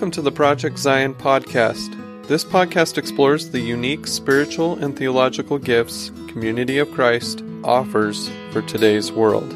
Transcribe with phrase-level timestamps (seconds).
[0.00, 2.26] Welcome to the Project Zion podcast.
[2.26, 9.12] This podcast explores the unique spiritual and theological gifts Community of Christ offers for today's
[9.12, 9.52] world.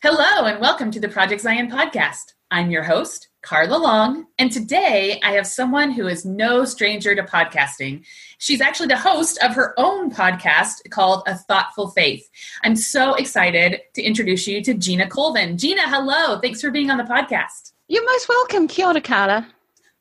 [0.00, 2.32] Hello, and welcome to the Project Zion podcast.
[2.50, 7.22] I'm your host, Carla Long, and today I have someone who is no stranger to
[7.22, 8.04] podcasting.
[8.36, 12.28] She's actually the host of her own podcast called A Thoughtful Faith.
[12.62, 15.56] I'm so excited to introduce you to Gina Colvin.
[15.56, 16.38] Gina, hello.
[16.40, 17.72] Thanks for being on the podcast.
[17.88, 18.68] You're most welcome.
[18.68, 19.48] Kia ora, Carla.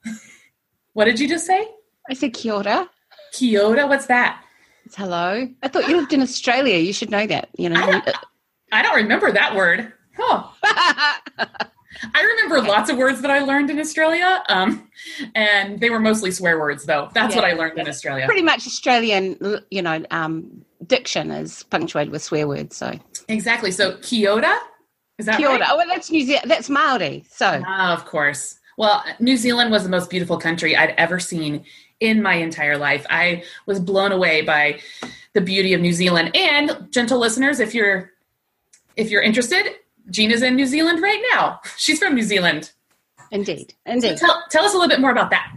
[0.93, 1.65] What did you just say?
[2.09, 2.90] I said kia ora.
[3.31, 3.87] Kia ora?
[3.87, 4.43] What's that?
[4.84, 5.48] It's hello.
[5.63, 6.77] I thought you lived in Australia.
[6.77, 7.49] You should know that.
[7.57, 7.79] You know.
[7.79, 8.09] I don't,
[8.73, 9.93] I don't remember that word.
[10.17, 10.54] Oh.
[12.13, 14.90] I remember lots of words that I learned in Australia, um,
[15.34, 17.09] and they were mostly swear words, though.
[17.13, 18.26] That's yeah, what I learned in Australia.
[18.26, 19.37] Pretty much Australian,
[19.71, 22.76] you know, um, diction is punctuated with swear words.
[22.77, 23.71] So exactly.
[23.71, 24.55] So Kia ora,
[25.17, 25.62] is that right?
[25.67, 26.49] Oh, well, that's New Zealand.
[26.49, 27.26] That's Maori.
[27.29, 28.60] So ah, of course.
[28.77, 31.65] Well, New Zealand was the most beautiful country I'd ever seen
[31.99, 33.05] in my entire life.
[33.10, 34.79] I was blown away by
[35.34, 36.35] the beauty of New Zealand.
[36.35, 38.12] And gentle listeners, if you're
[38.95, 39.76] if you're interested,
[40.10, 41.62] Gina's in New Zealand right now.
[41.77, 42.71] She's from New Zealand.
[43.32, 43.74] Indeed.
[43.85, 44.18] Indeed.
[44.18, 45.54] So tell, tell us a little bit more about that.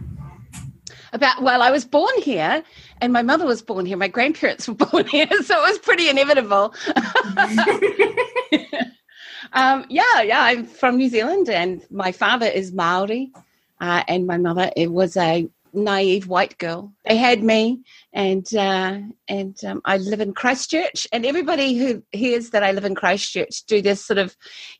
[1.11, 2.63] About, well, I was born here
[3.01, 3.97] and my mother was born here.
[3.97, 6.73] My grandparents were born here, so it was pretty inevitable.
[9.53, 13.31] um, yeah, yeah, I'm from New Zealand and my father is Maori
[13.81, 16.93] uh, and my mother it was a naive white girl.
[17.05, 17.81] They had me,
[18.13, 21.07] and uh, and um, I live in Christchurch.
[21.11, 24.35] And everybody who hears that I live in Christchurch do this sort of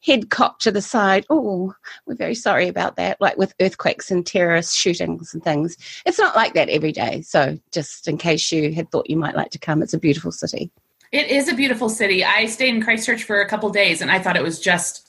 [0.05, 1.25] head cock to the side.
[1.29, 1.73] Oh,
[2.05, 3.19] we're very sorry about that.
[3.19, 7.21] Like with earthquakes and terrorist shootings and things, it's not like that every day.
[7.21, 10.31] So just in case you had thought you might like to come, it's a beautiful
[10.31, 10.71] city.
[11.11, 12.23] It is a beautiful city.
[12.23, 15.07] I stayed in Christchurch for a couple days, and I thought it was just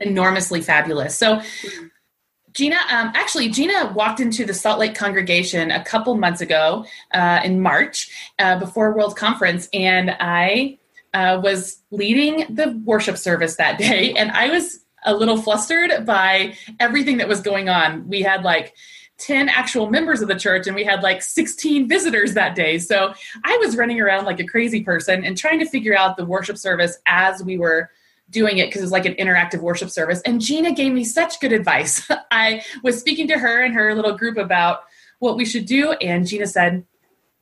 [0.00, 1.16] enormously fabulous.
[1.16, 1.40] So
[2.56, 7.40] Gina, um, actually, Gina walked into the Salt Lake congregation a couple months ago uh,
[7.44, 10.78] in March uh, before World Conference, and I
[11.12, 16.54] uh, was leading the worship service that day, and I was a little flustered by
[16.80, 18.08] everything that was going on.
[18.08, 18.74] We had like
[19.18, 22.78] 10 actual members of the church and we had like 16 visitors that day.
[22.78, 26.26] So I was running around like a crazy person and trying to figure out the
[26.26, 27.90] worship service as we were
[28.30, 30.20] doing it because it's like an interactive worship service.
[30.22, 32.08] And Gina gave me such good advice.
[32.30, 34.80] I was speaking to her and her little group about
[35.18, 36.84] what we should do, and Gina said,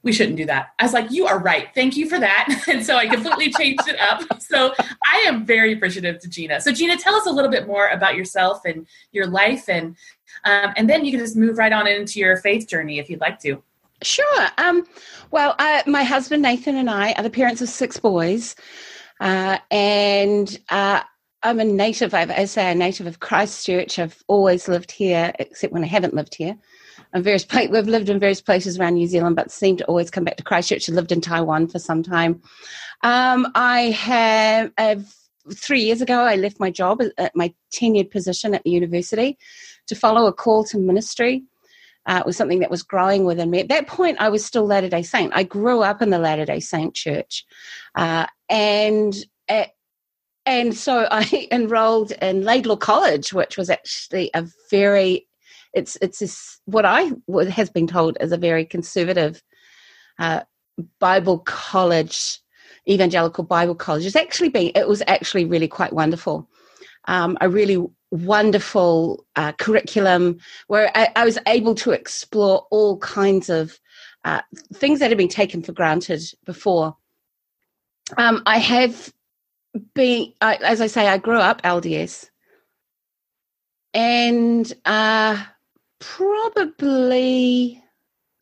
[0.05, 0.69] we shouldn't do that.
[0.79, 1.69] I was like, you are right.
[1.75, 2.63] Thank you for that.
[2.69, 4.41] And so I completely changed it up.
[4.41, 4.75] So
[5.05, 6.61] I am very appreciative to Gina.
[6.61, 9.97] So Gina, tell us a little bit more about yourself and your life, and
[10.45, 13.21] um, and then you can just move right on into your faith journey if you'd
[13.21, 13.63] like to.
[14.03, 14.49] Sure.
[14.59, 14.87] Um,
[15.31, 18.55] well, uh, my husband Nathan and I are the parents of six boys.
[19.21, 21.03] Uh, and uh,
[21.43, 23.99] I'm a native, I say a native of Christchurch.
[23.99, 26.57] I've always lived here, except when I haven't lived here.
[27.15, 30.11] In various places, we've lived in various places around New Zealand, but seem to always
[30.11, 30.89] come back to Christchurch.
[30.89, 32.41] I lived in Taiwan for some time.
[33.03, 35.15] Um, I have, have
[35.55, 39.39] three years ago, I left my job at my tenured position at the university
[39.87, 41.45] to follow a call to ministry.
[42.07, 43.61] Uh, it was something that was growing within me.
[43.61, 45.33] At that point, I was still Latter day Saint.
[45.35, 47.45] I grew up in the Latter day Saint church.
[47.95, 49.15] Uh, and
[49.49, 49.65] uh,
[50.47, 55.27] and so I enrolled in Laidlaw College, which was actually a very
[55.75, 57.11] it's it's this, what I
[57.51, 59.43] has been told is a very conservative
[60.19, 60.43] uh,
[61.01, 62.39] Bible college,
[62.89, 64.07] evangelical Bible college.
[64.07, 66.49] It's actually been it was actually really quite wonderful.
[67.07, 70.39] Um, a really wonderful uh, curriculum
[70.69, 73.79] where I, I, was able to explore all kinds of
[74.25, 74.41] uh,
[74.73, 76.97] things that had been taken for granted before.
[78.17, 79.13] Um, I have
[79.95, 82.29] been, I, as I say, I grew up LDS,
[83.93, 85.43] and uh,
[86.01, 87.83] probably,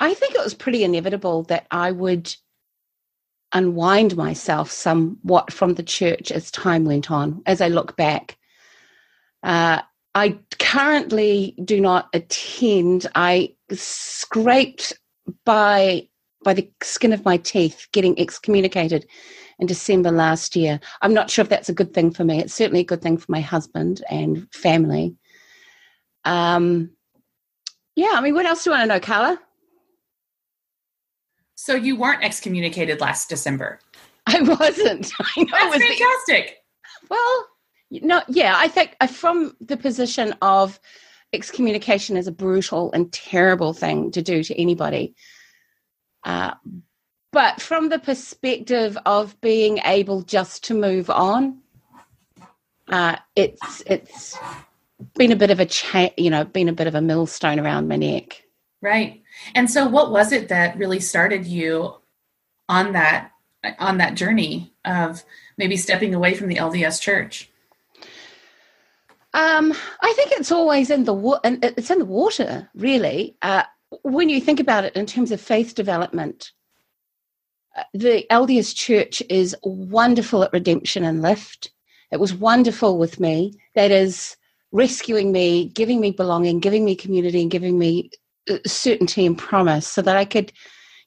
[0.00, 2.34] I think it was pretty inevitable that I would
[3.52, 7.42] unwind myself somewhat from the church as time went on.
[7.46, 8.38] As I look back,
[9.42, 9.82] uh,
[10.14, 13.06] I currently do not attend.
[13.14, 14.94] I scraped
[15.44, 16.08] by
[16.44, 19.06] by the skin of my teeth getting excommunicated
[19.62, 20.80] in December last year.
[21.02, 22.40] I'm not sure if that's a good thing for me.
[22.40, 25.14] It's certainly a good thing for my husband and family.
[26.24, 26.90] Um,
[27.94, 29.40] yeah, I mean, what else do you want to know, Carla?
[31.54, 33.78] So you weren't excommunicated last December.
[34.26, 35.12] I wasn't.
[35.20, 36.58] I know That's fantastic.
[36.84, 37.46] The, well,
[37.90, 40.80] no, yeah, I think from the position of
[41.32, 45.14] excommunication is a brutal and terrible thing to do to anybody.
[46.24, 46.54] Uh,
[47.32, 51.58] but from the perspective of being able just to move on,
[52.88, 54.38] uh, it's it's
[55.14, 57.88] been a bit of a cha- you know been a bit of a millstone around
[57.88, 58.42] my neck.
[58.82, 59.22] Right.
[59.54, 61.94] And so, what was it that really started you
[62.68, 63.32] on that
[63.78, 65.24] on that journey of
[65.56, 67.48] maybe stepping away from the LDS Church?
[69.34, 73.36] Um, I think it's always in the wa- it's in the water, really.
[73.40, 73.62] Uh,
[74.02, 76.52] when you think about it in terms of faith development,
[77.94, 81.72] the LDS Church is wonderful at redemption and lift.
[82.10, 83.54] It was wonderful with me.
[83.74, 84.36] That is
[84.72, 88.10] rescuing me, giving me belonging, giving me community, and giving me
[88.50, 90.52] uh, certainty and promise, so that I could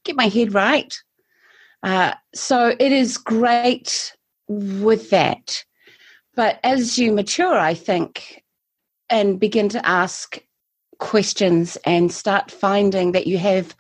[0.04, 0.96] get my head right.
[1.84, 4.16] Uh, so it is great
[4.48, 5.64] with that.
[6.36, 8.44] But as you mature, I think,
[9.10, 10.40] and begin to ask
[11.00, 13.76] questions and start finding that you have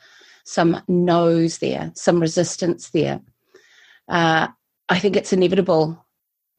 [0.45, 3.19] some no's there, some resistance there,
[4.07, 4.47] uh,
[4.89, 6.05] I think it's inevitable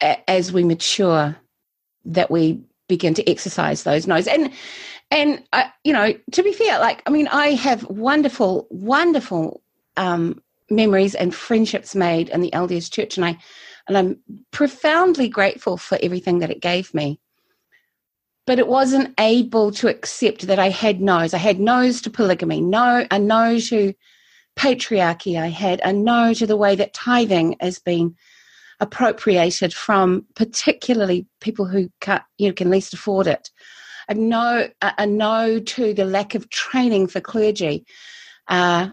[0.03, 1.37] a- as we mature
[2.05, 4.27] that we begin to exercise those no's.
[4.29, 4.53] And
[5.11, 9.63] and uh, you know, to be fair, like I mean, I have wonderful, wonderful
[9.97, 13.39] um, memories and friendships made in the LDS Church, and I
[13.89, 14.19] and I'm
[14.51, 17.21] profoundly grateful for everything that it gave me.
[18.47, 21.35] But it wasn't able to accept that I had no's.
[21.35, 23.93] I had no's to polygamy, no, a no to
[24.57, 25.41] patriarchy.
[25.41, 28.15] I had a no to the way that tithing has been
[28.79, 33.51] appropriated from particularly people who can, you know, can least afford it.
[34.09, 37.85] A no, a, a no to the lack of training for clergy.
[38.47, 38.91] Uh,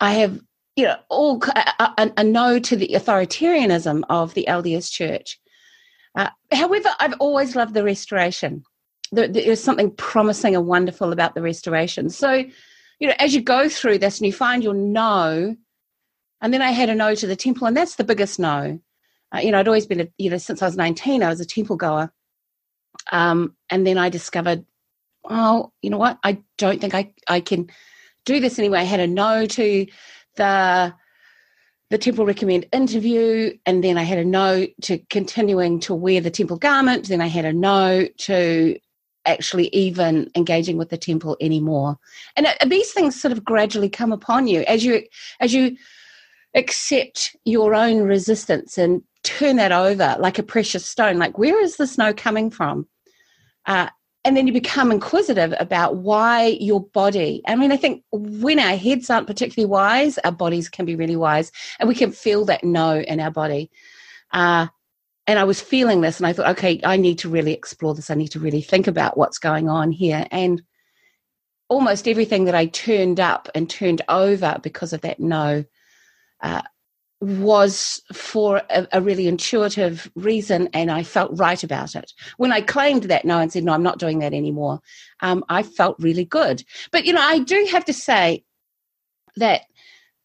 [0.00, 0.40] I have
[0.76, 5.38] you know, all a, a, no to the authoritarianism of the LDS Church.
[6.16, 8.64] Uh, however, I've always loved the Restoration.
[9.14, 12.10] There, there's something promising and wonderful about the Restoration.
[12.10, 12.44] So,
[12.98, 15.56] you know, as you go through this and you find your no,
[16.40, 18.78] and then I had a no to the temple, and that's the biggest no.
[19.34, 21.40] Uh, you know, I'd always been, a, you know, since I was 19, I was
[21.40, 22.12] a temple goer.
[23.10, 24.64] Um, and then I discovered,
[25.24, 26.18] oh, you know what?
[26.22, 27.70] I don't think I, I can
[28.24, 28.80] do this anyway.
[28.80, 29.86] I had a no to
[30.36, 30.94] the
[31.90, 36.30] the temple recommend interview and then i had a no to continuing to wear the
[36.30, 38.76] temple garment then i had a no to
[39.26, 41.98] actually even engaging with the temple anymore.
[42.36, 45.02] And these things sort of gradually come upon you as you
[45.40, 45.76] as you
[46.54, 51.18] accept your own resistance and turn that over like a precious stone.
[51.18, 52.86] Like where is this no coming from?
[53.66, 53.88] Uh,
[54.26, 58.74] and then you become inquisitive about why your body i mean i think when our
[58.74, 62.64] heads aren't particularly wise our bodies can be really wise and we can feel that
[62.64, 63.70] no in our body.
[64.32, 64.66] Uh,
[65.26, 68.10] and i was feeling this and i thought okay i need to really explore this
[68.10, 70.62] i need to really think about what's going on here and
[71.68, 75.64] almost everything that i turned up and turned over because of that no
[76.42, 76.62] uh,
[77.24, 82.12] was for a, a, really intuitive reason and I felt right about it.
[82.36, 84.80] When I claimed that no and said, no, I'm not doing that anymore,
[85.20, 86.62] um, I felt really good.
[86.92, 88.44] But, you know, I do have to say
[89.36, 89.62] that,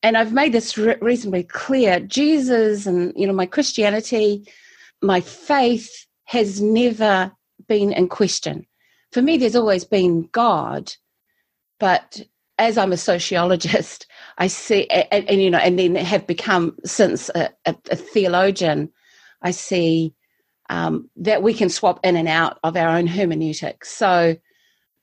[0.04, 4.46] and I've made this re- reasonably clear Jesus and, you know, my Christianity,
[5.02, 7.32] my faith has never
[7.68, 8.66] been in question.
[9.12, 10.94] For me, there's always been God,
[11.80, 12.22] but
[12.58, 14.06] as I'm a sociologist,
[14.38, 18.92] I see, and, and, you know, and then have become since a, a, a theologian,
[19.42, 20.14] I see
[20.70, 23.90] um, that we can swap in and out of our own hermeneutics.
[23.90, 24.36] So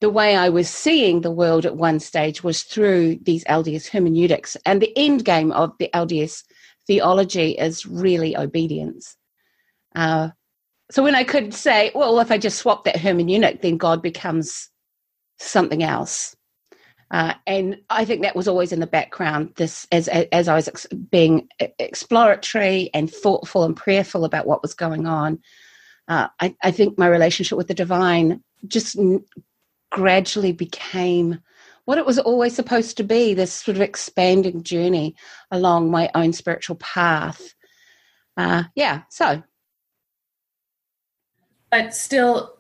[0.01, 4.57] the way I was seeing the world at one stage was through these LDS hermeneutics,
[4.67, 6.45] and the end game of the LDS
[6.87, 9.17] theology is really obedience.
[9.97, 10.29] Uh,
[10.91, 14.71] so when I could say, well, if I just swap that hermeneutic, then God becomes
[15.39, 16.37] something else.
[17.11, 19.53] Uh, and I think that was always in the background.
[19.57, 21.49] This, as as I was ex- being
[21.79, 25.39] exploratory and thoughtful and prayerful about what was going on,
[26.09, 29.25] uh, I, I, think my relationship with the divine just n-
[29.91, 31.39] gradually became
[31.85, 33.35] what it was always supposed to be.
[33.35, 35.15] This sort of expanding journey
[35.53, 37.55] along my own spiritual path.
[38.37, 39.43] Uh, yeah, so.
[41.77, 42.55] But still,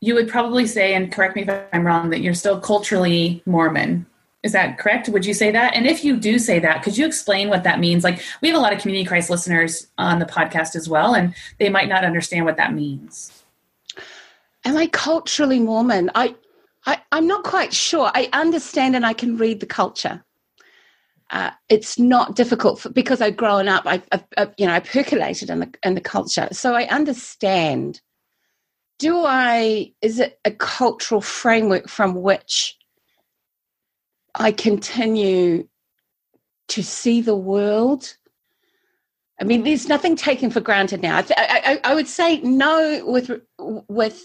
[0.00, 4.04] you would probably say, and correct me if I'm wrong, that you're still culturally Mormon.
[4.42, 5.08] Is that correct?
[5.08, 5.74] Would you say that?
[5.74, 8.04] And if you do say that, could you explain what that means?
[8.04, 11.34] Like, we have a lot of Community Christ listeners on the podcast as well, and
[11.58, 13.32] they might not understand what that means.
[14.66, 16.10] Am I culturally Mormon?
[16.14, 16.34] I,
[16.84, 18.10] I I'm not quite sure.
[18.14, 20.22] I understand and I can read the culture.
[21.30, 23.84] Uh, it's not difficult for, because I've grown up.
[23.86, 28.02] I've, I've, I've, you know I've percolated in the in the culture, so I understand
[29.00, 32.76] do I, is it a cultural framework from which
[34.34, 35.66] I continue
[36.68, 38.16] to see the world?
[39.40, 41.16] I mean, there's nothing taken for granted now.
[41.16, 43.30] I, I, I would say no with
[43.88, 44.22] with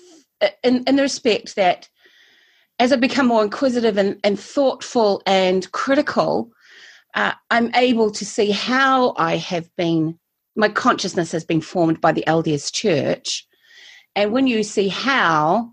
[0.62, 1.88] in, in the respect that
[2.78, 6.52] as I become more inquisitive and, and thoughtful and critical,
[7.14, 10.20] uh, I'm able to see how I have been,
[10.58, 13.48] my consciousness has been formed by the LDS Church.
[14.16, 15.72] And when you see how,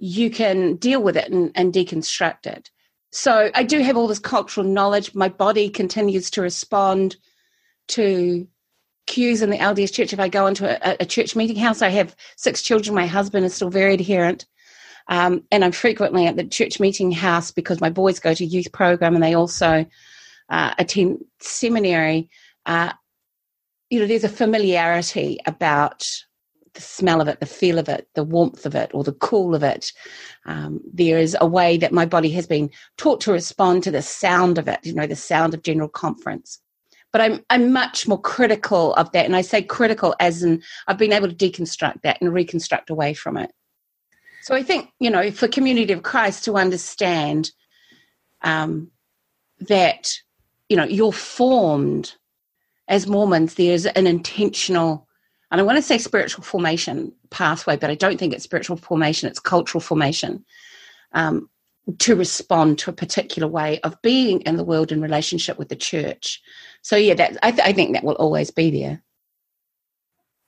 [0.00, 2.70] you can deal with it and, and deconstruct it.
[3.12, 5.14] So I do have all this cultural knowledge.
[5.14, 7.16] My body continues to respond
[7.88, 8.48] to
[9.06, 10.12] cues in the LDS church.
[10.12, 12.94] If I go into a, a church meeting house, I have six children.
[12.94, 14.46] My husband is still very adherent.
[15.08, 18.72] Um, and I'm frequently at the church meeting house because my boys go to youth
[18.72, 19.84] program and they also
[20.48, 22.30] uh, attend seminary.
[22.64, 22.92] Uh,
[23.90, 26.08] you know, there's a familiarity about
[26.80, 29.54] the smell of it, the feel of it, the warmth of it, or the cool
[29.54, 29.92] of it.
[30.46, 34.02] Um, there is a way that my body has been taught to respond to the
[34.02, 36.58] sound of it, you know, the sound of general conference.
[37.12, 40.98] But I'm I'm much more critical of that, and I say critical as in I've
[40.98, 43.52] been able to deconstruct that and reconstruct away from it.
[44.42, 47.50] So I think you know, for Community of Christ to understand
[48.42, 48.90] um,
[49.60, 50.14] that
[50.68, 52.14] you know you're formed
[52.88, 55.06] as Mormons, there's an intentional
[55.50, 59.28] and I want to say spiritual formation pathway, but I don't think it's spiritual formation,
[59.28, 60.44] it's cultural formation
[61.12, 61.50] um,
[61.98, 65.76] to respond to a particular way of being in the world in relationship with the
[65.76, 66.40] church.
[66.82, 69.02] So, yeah, that, I, th- I think that will always be there.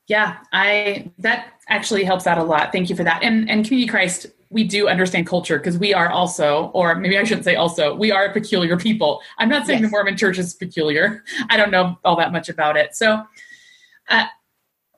[0.09, 2.73] Yeah, I that actually helps out a lot.
[2.73, 3.23] Thank you for that.
[3.23, 7.25] And and Community Christ, we do understand culture because we are also, or maybe I
[7.25, 9.23] shouldn't say also, we are a peculiar people.
[9.39, 9.89] I'm not saying yes.
[9.89, 11.25] the Mormon Church is peculiar.
[11.51, 12.97] I don't know all that much about it.
[12.97, 13.23] So,
[14.09, 14.27] uh,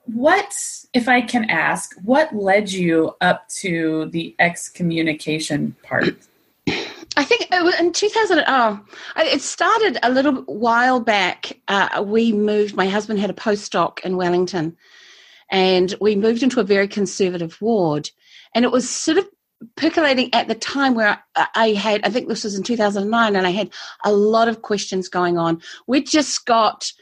[0.06, 0.54] what,
[0.92, 6.16] if I can ask, what led you up to the excommunication part?
[7.16, 8.84] I think it was in 2000, oh,
[9.16, 11.58] it started a little while back.
[11.68, 14.76] Uh, we moved, my husband had a postdoc in Wellington,
[15.50, 18.10] and we moved into a very conservative ward.
[18.54, 19.28] And it was sort of
[19.76, 21.22] percolating at the time where
[21.54, 23.70] I had, I think this was in 2009, and I had
[24.04, 25.62] a lot of questions going on.
[25.86, 26.92] We just got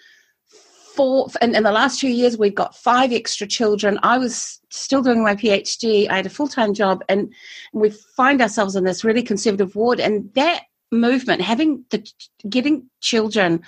[0.94, 3.98] four, and in the last two years, we've got five extra children.
[4.02, 6.08] I was still doing my PhD.
[6.08, 7.32] I had a full time job, and
[7.72, 10.00] we find ourselves in this really conservative ward.
[10.00, 12.06] And that movement, having the
[12.48, 13.62] getting children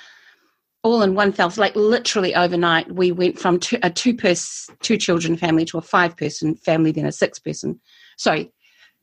[0.83, 4.99] all in one fell, like literally overnight, we went from two, a two person, two
[4.99, 7.81] children family to a five person family, then a six person.
[8.19, 8.53] Sorry,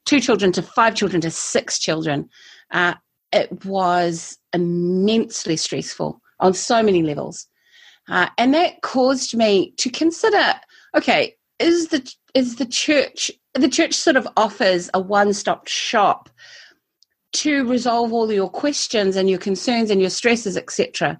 [0.05, 2.29] two children to five children to six children.
[2.69, 2.93] Uh,
[3.33, 7.47] it was immensely stressful on so many levels.
[8.11, 10.53] Uh, and that caused me to consider
[10.95, 16.29] okay, is the is the church the church sort of offers a one-stop shop
[17.33, 21.19] to resolve all your questions and your concerns and your stresses, etc.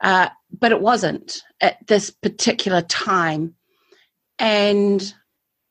[0.00, 3.54] Uh, but it wasn't at this particular time.
[4.38, 5.14] And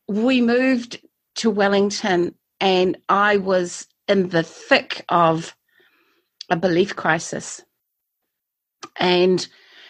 [0.08, 1.00] we moved
[1.36, 5.56] to Wellington, and I was in the thick of
[6.50, 7.64] a belief crisis.
[8.98, 9.48] And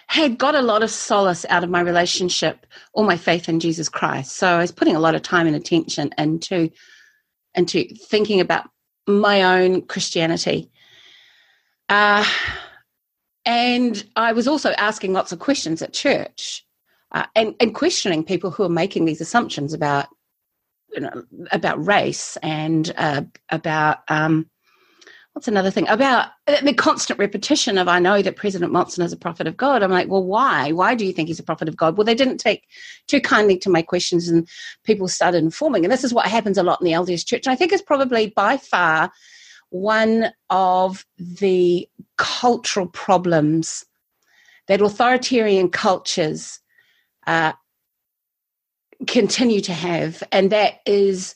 [0.07, 3.89] had got a lot of solace out of my relationship or my faith in Jesus
[3.89, 4.35] Christ.
[4.35, 6.69] So I was putting a lot of time and attention into
[7.55, 8.69] into thinking about
[9.07, 10.69] my own Christianity.
[11.87, 12.25] Uh,
[13.45, 16.65] and I was also asking lots of questions at church
[17.11, 20.07] uh, and, and questioning people who are making these assumptions about
[20.95, 24.49] you know, about race and uh, about um,
[25.35, 26.29] what's another thing about
[26.63, 29.83] the constant repetition of I know that President Monson is a prophet of God.
[29.83, 30.71] I'm like, well, why?
[30.71, 31.97] Why do you think he's a prophet of God?
[31.97, 32.69] Well, they didn't take
[33.07, 34.47] too kindly to my questions, and
[34.85, 35.83] people started informing.
[35.83, 37.45] And this is what happens a lot in the LDS Church.
[37.45, 39.11] And I think it's probably by far
[39.71, 43.85] one of the cultural problems
[44.69, 46.61] that authoritarian cultures
[47.27, 47.51] uh,
[49.05, 51.35] continue to have, and that is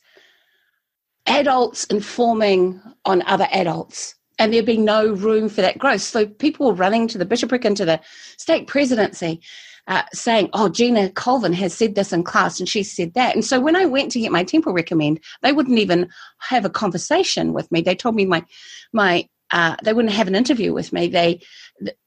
[1.29, 6.01] adults informing on other adults and there'd be no room for that growth.
[6.01, 7.99] So people were running to the bishopric and to the
[8.37, 9.41] stake presidency,
[9.87, 13.43] uh, saying, "Oh, Gina Colvin has said this in class, and she said that." And
[13.43, 16.09] so when I went to get my temple recommend, they wouldn't even
[16.39, 17.81] have a conversation with me.
[17.81, 18.45] They told me my
[18.93, 21.07] my uh, they wouldn't have an interview with me.
[21.07, 21.41] They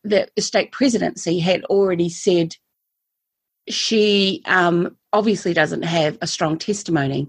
[0.04, 2.56] the, the stake presidency had already said
[3.68, 7.28] she um, obviously doesn't have a strong testimony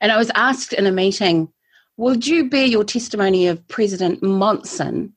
[0.00, 1.48] and I was asked in a meeting,
[1.96, 5.14] would you bear your testimony of President Monson?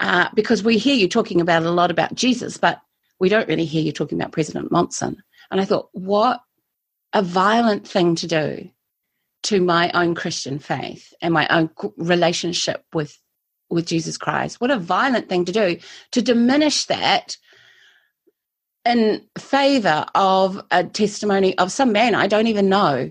[0.00, 2.80] Uh, because we hear you talking about a lot about Jesus, but
[3.20, 5.22] we don't really hear you talking about President Monson.
[5.50, 6.40] And I thought, what
[7.12, 8.70] a violent thing to do
[9.44, 13.18] to my own Christian faith and my own relationship with
[13.70, 14.60] with Jesus Christ.
[14.60, 15.78] What a violent thing to do
[16.12, 17.36] to diminish that
[18.86, 23.10] in favor of a testimony of some man I don't even know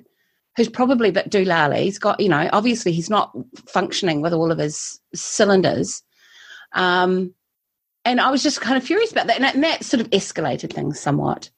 [0.58, 1.84] who's probably a bit doolally.
[1.84, 3.32] He's got, you know, obviously he's not
[3.70, 6.02] functioning with all of his cylinders.
[6.74, 7.34] Um,
[8.04, 9.36] and I was just kind of furious about that.
[9.36, 11.52] And that, and that sort of escalated things somewhat.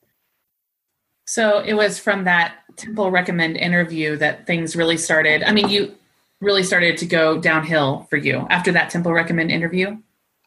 [1.26, 5.44] So it was from that Temple Recommend interview that things really started.
[5.44, 5.96] I mean, you
[6.42, 9.98] really started to go downhill for you after that Temple Recommend interview.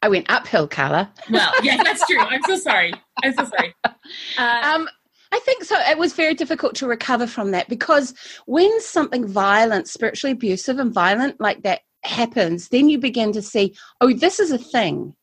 [0.03, 1.11] I went uphill, Carla.
[1.31, 2.19] Well, yeah, that's true.
[2.19, 2.93] I'm so sorry.
[3.25, 3.75] I'm so sorry.
[4.37, 4.89] Uh, um,
[5.33, 5.77] I think so.
[5.79, 10.93] It was very difficult to recover from that because when something violent, spiritually abusive and
[10.93, 15.15] violent like that happens, then you begin to see, oh, this is a thing.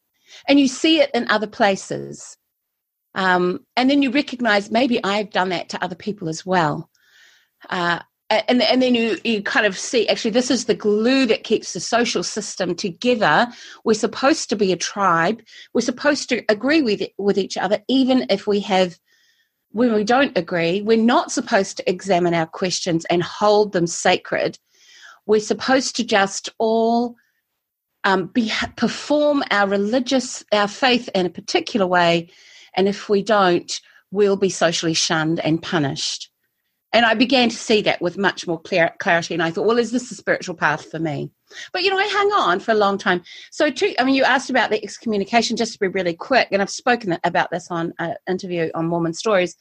[0.48, 2.38] And you see it in other places.
[3.14, 6.90] Um, and then you recognize maybe I've done that to other people as well.
[7.70, 8.00] Uh,
[8.32, 11.74] and, and then you, you kind of see actually this is the glue that keeps
[11.74, 13.48] the social system together
[13.84, 15.42] we're supposed to be a tribe
[15.74, 19.00] we're supposed to agree with with each other even if we have
[19.72, 24.58] when we don't agree we're not supposed to examine our questions and hold them sacred
[25.26, 27.16] we're supposed to just all
[28.06, 32.30] um, be, perform our religious our faith in a particular way
[32.76, 36.30] and if we don't we'll be socially shunned and punished
[36.92, 39.34] and I began to see that with much more clarity.
[39.34, 41.32] And I thought, well, is this the spiritual path for me?
[41.74, 43.24] But you know, I hung on for a long time.
[43.52, 45.58] So, to, I mean, you asked about the excommunication.
[45.58, 49.14] Just to be really quick, and I've spoken about this on an interview on Mormon
[49.14, 49.56] Stories.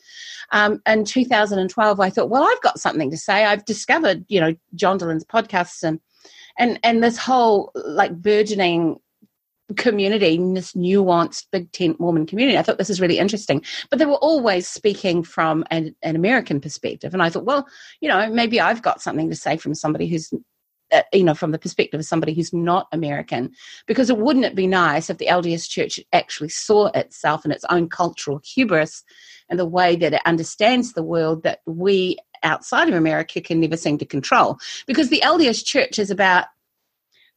[0.52, 3.44] Um, in 2012, I thought, well, I've got something to say.
[3.44, 6.00] I've discovered, you know, John Dehlin's podcasts and
[6.58, 8.98] and and this whole like burgeoning
[9.76, 12.56] community, this nuanced big tent Mormon community.
[12.56, 13.62] I thought this is really interesting.
[13.90, 17.12] But they were always speaking from an, an, American perspective.
[17.12, 17.66] And I thought, well,
[18.00, 20.32] you know, maybe I've got something to say from somebody who's,
[20.92, 23.52] uh, you know, from the perspective of somebody who's not American.
[23.86, 27.64] Because it wouldn't it be nice if the LDS Church actually saw itself in its
[27.70, 29.04] own cultural hubris
[29.48, 33.76] and the way that it understands the world that we outside of America can never
[33.76, 34.58] seem to control?
[34.86, 36.46] Because the LDS Church is about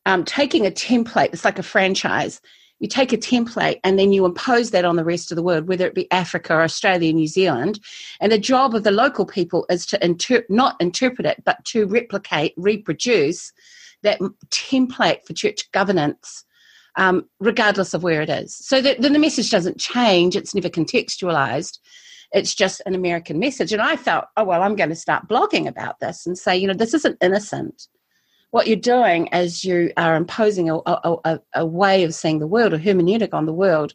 [0.05, 2.41] um, taking a template, it's like a franchise.
[2.81, 5.67] You take a template and then you impose that on the rest of the world,
[5.67, 7.79] whether it be Africa or Australia, New Zealand.
[8.19, 11.85] And the job of the local people is to inter- not interpret it, but to
[11.85, 13.53] replicate, reproduce
[14.01, 16.43] that template for church governance,
[16.95, 18.55] um, regardless of where it is.
[18.55, 21.77] So that the message doesn't change, it's never contextualized
[22.33, 23.73] it's just an American message.
[23.73, 26.65] And I felt, oh, well, I'm going to start blogging about this and say, you
[26.65, 27.87] know, this isn't innocent
[28.51, 32.73] what you're doing is you are imposing a, a, a, way of seeing the world,
[32.73, 33.93] a hermeneutic on the world,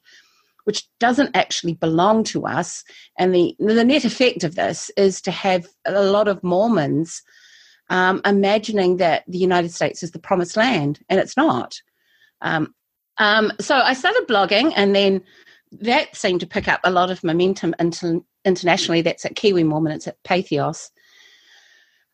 [0.64, 2.82] which doesn't actually belong to us.
[3.18, 7.22] And the, the net effect of this is to have a lot of Mormons
[7.88, 11.80] um, imagining that the United States is the promised land, and it's not.
[12.40, 12.74] Um,
[13.18, 15.22] um, so I started blogging, and then
[15.70, 19.02] that seemed to pick up a lot of momentum inter- internationally.
[19.02, 20.90] That's at Kiwi Mormon, it's at Patheos.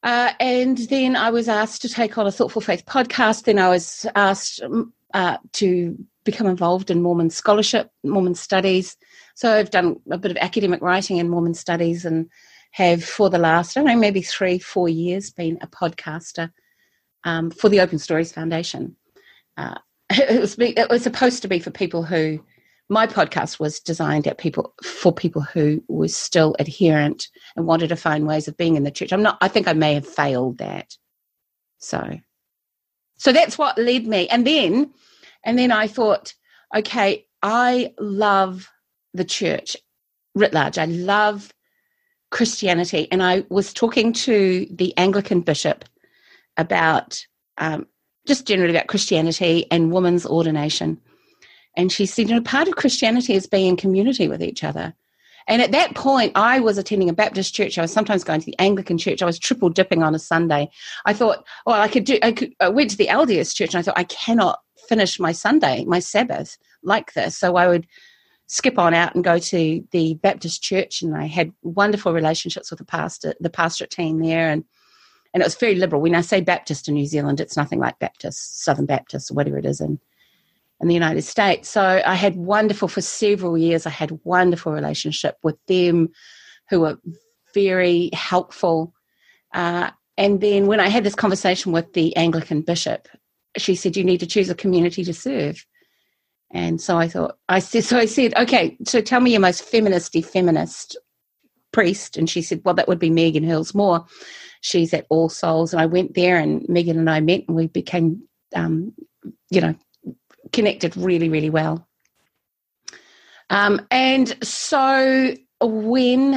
[0.03, 3.45] Uh, and then I was asked to take on a Thoughtful Faith podcast.
[3.45, 8.97] Then I was asked um, uh, to become involved in Mormon scholarship, Mormon studies.
[9.35, 12.29] So I've done a bit of academic writing in Mormon studies and
[12.73, 16.51] have for the last, I don't know, maybe three, four years been a podcaster
[17.25, 18.97] um, for the Open Stories Foundation.
[19.57, 19.79] Uh,
[20.11, 22.43] it, was, it was supposed to be for people who
[22.89, 27.97] my podcast was designed at people for people who were still adherent and wanted to
[27.97, 29.13] find ways of being in the church.
[29.13, 29.39] I'm not.
[29.41, 30.97] I think I may have failed that.
[31.79, 32.19] So,
[33.17, 34.29] so that's what led me.
[34.29, 34.93] And then,
[35.45, 36.35] and then I thought,
[36.75, 38.71] okay, I love
[39.15, 39.77] the church
[40.35, 40.79] writ large.
[40.79, 41.53] I love
[42.31, 45.85] Christianity, and I was talking to the Anglican bishop
[46.57, 47.25] about
[47.59, 47.87] um,
[48.27, 51.01] just generally about Christianity and women's ordination.
[51.77, 54.95] And she said, you know, part of Christianity is being in community with each other.
[55.49, 57.77] And at that point, I was attending a Baptist church.
[57.77, 59.23] I was sometimes going to the Anglican church.
[59.23, 60.71] I was triple dipping on a Sunday.
[61.05, 63.81] I thought, well, I could do, I, could, I went to the LDS church and
[63.81, 67.37] I thought, I cannot finish my Sunday, my Sabbath like this.
[67.37, 67.87] So I would
[68.47, 71.03] skip on out and go to the Baptist church.
[71.03, 74.49] And I had wonderful relationships with the pastor, the pastorate team there.
[74.49, 74.65] And,
[75.35, 76.03] and it was very liberal.
[76.03, 79.59] When I say Baptist in New Zealand, it's nothing like Baptist, Southern Baptist, or whatever
[79.59, 79.99] it is in
[80.83, 81.69] in the United States.
[81.69, 83.87] So I had wonderful for several years.
[83.87, 86.11] I had wonderful relationship with them,
[86.69, 86.99] who were
[87.55, 88.93] very helpful.
[89.55, 93.09] Uh, and then when I had this conversation with the Anglican bishop,
[93.57, 95.65] she said, "You need to choose a community to serve."
[96.53, 99.65] And so I thought, I said, so I said, okay, so tell me your most
[99.65, 100.99] feministy feminist
[101.73, 102.19] priest.
[102.19, 104.07] And she said, well, that would be Megan Herles-Mooar.
[104.61, 105.73] She's at All Souls.
[105.73, 108.23] And I went there and Megan and I met and we became,
[108.55, 108.93] um,
[109.51, 109.75] you know,
[110.53, 111.87] connected really, really well.
[113.51, 116.35] Um, and so when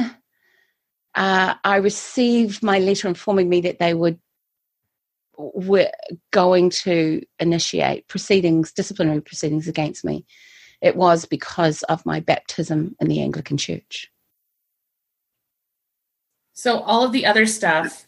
[1.14, 4.18] uh, I received my letter informing me that they would
[5.38, 5.90] were
[6.30, 10.24] going to initiate proceedings, disciplinary proceedings against me,
[10.80, 14.10] it was because of my baptism in the Anglican Church.
[16.58, 18.06] So all of the other stuff,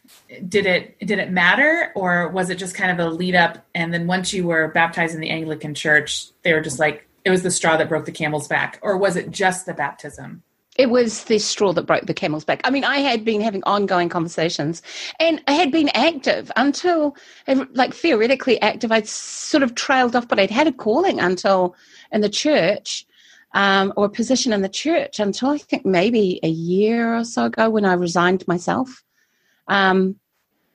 [0.49, 3.59] did it did it matter, or was it just kind of a lead up?
[3.75, 7.31] And then once you were baptized in the Anglican Church, they were just like it
[7.31, 10.43] was the straw that broke the camel's back, or was it just the baptism?
[10.79, 12.63] It was the straw that broke the camel's back.
[12.65, 14.81] I mean, I had been having ongoing conversations
[15.19, 17.17] and I had been active until,
[17.73, 18.93] like, theoretically active.
[18.93, 21.75] I'd sort of trailed off, but I'd had a calling until
[22.13, 23.08] in the church
[23.53, 27.47] um, or a position in the church until I think maybe a year or so
[27.47, 29.03] ago when I resigned myself,
[29.67, 30.17] um,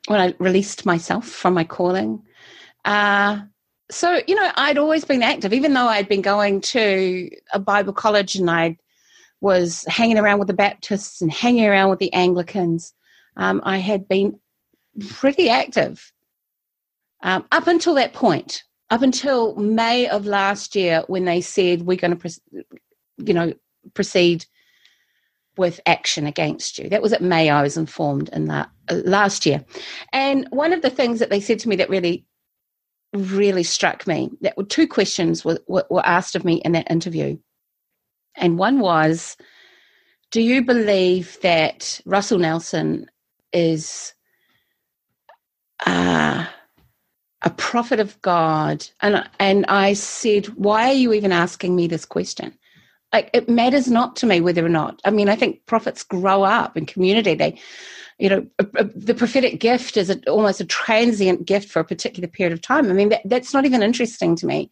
[0.08, 2.24] when I released myself from my calling.
[2.84, 3.42] Uh,
[3.92, 7.94] so, you know, I'd always been active, even though I'd been going to a Bible
[7.94, 8.78] college and I'd
[9.44, 12.94] was hanging around with the Baptists and hanging around with the Anglicans.
[13.36, 14.40] Um, I had been
[15.10, 16.14] pretty active
[17.22, 21.98] um, up until that point, up until May of last year when they said we're
[21.98, 22.40] going to,
[23.18, 23.52] you know,
[23.96, 24.46] proceed
[25.58, 26.90] with action against you.
[26.90, 27.50] That was at May.
[27.50, 29.66] I was informed in that uh, last year,
[30.14, 32.24] and one of the things that they said to me that really,
[33.14, 37.36] really struck me that were two questions were, were asked of me in that interview.
[38.36, 39.36] And one was
[40.30, 43.08] Do you believe that Russell Nelson
[43.52, 44.14] is
[45.84, 46.46] uh,
[47.44, 48.88] a prophet of God?
[49.02, 52.58] And, and I said, Why are you even asking me this question?
[53.14, 55.00] Like, it matters not to me whether or not.
[55.06, 57.36] I mean, I think prophets grow up in community.
[57.36, 57.60] They,
[58.20, 58.48] you know,
[58.96, 62.90] the prophetic gift is a, almost a transient gift for a particular period of time.
[62.90, 64.72] I mean, that, that's not even interesting to me.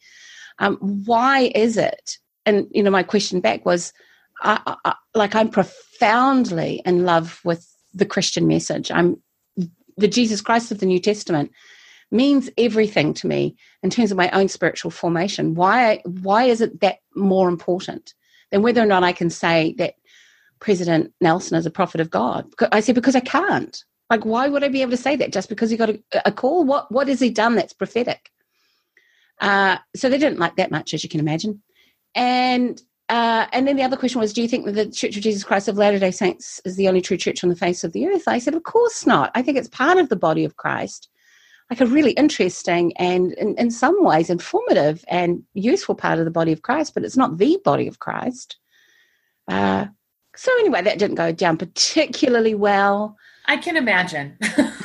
[0.60, 3.94] Um, why is it and you know my question back was
[4.42, 9.22] I, I, like i'm profoundly in love with the christian message i'm
[9.98, 11.52] the jesus christ of the new testament
[12.12, 15.56] means everything to me in terms of my own spiritual formation.
[15.56, 18.14] Why why is it that more important
[18.52, 19.96] than whether or not i can say that
[20.60, 22.46] president nelson is a prophet of god?
[22.72, 23.84] I said because i can't.
[24.10, 26.32] Like why would i be able to say that just because he got a, a
[26.32, 26.66] call?
[26.66, 28.30] What what has he done that's prophetic?
[29.40, 31.62] Uh, so they didn't like that much as you can imagine.
[32.14, 35.24] And uh, and then the other question was, do you think that the Church of
[35.24, 37.92] Jesus Christ of Latter day Saints is the only true church on the face of
[37.92, 38.24] the earth?
[38.26, 39.32] I said, of course not.
[39.36, 41.10] I think it's part of the body of Christ,
[41.72, 46.32] like a really interesting and, in, in some ways, informative and useful part of the
[46.32, 48.58] body of Christ, but it's not the body of Christ.
[49.48, 49.86] Uh,
[50.36, 53.16] so, anyway, that didn't go down particularly well.
[53.46, 54.38] I can imagine.
[54.58, 54.76] well,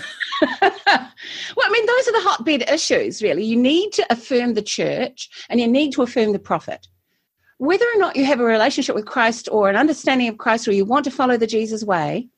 [0.63, 3.45] I mean, those are the hotbed issues, really.
[3.45, 6.87] You need to affirm the church and you need to affirm the prophet
[7.59, 10.73] whether or not you have a relationship with Christ or an understanding of Christ or
[10.73, 12.29] you want to follow the Jesus way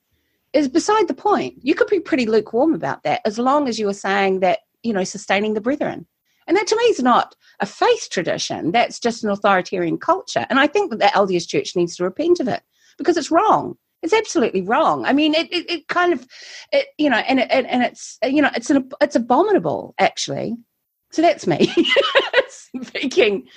[0.53, 1.55] is beside the point.
[1.63, 4.93] You could be pretty lukewarm about that as long as you are saying that, you
[4.93, 6.07] know, sustaining the brethren.
[6.47, 8.73] And that to me is not a faith tradition.
[8.73, 10.47] That's just an authoritarian culture.
[10.49, 12.63] And I think that the LDS Church needs to repent of it
[12.97, 13.77] because it's wrong.
[14.03, 15.05] It's absolutely wrong.
[15.05, 16.27] I mean, it, it, it kind of,
[16.73, 20.57] it, you know, and it, and it's, you know, it's an, it's abominable actually.
[21.11, 21.75] So that's me
[22.49, 23.49] speaking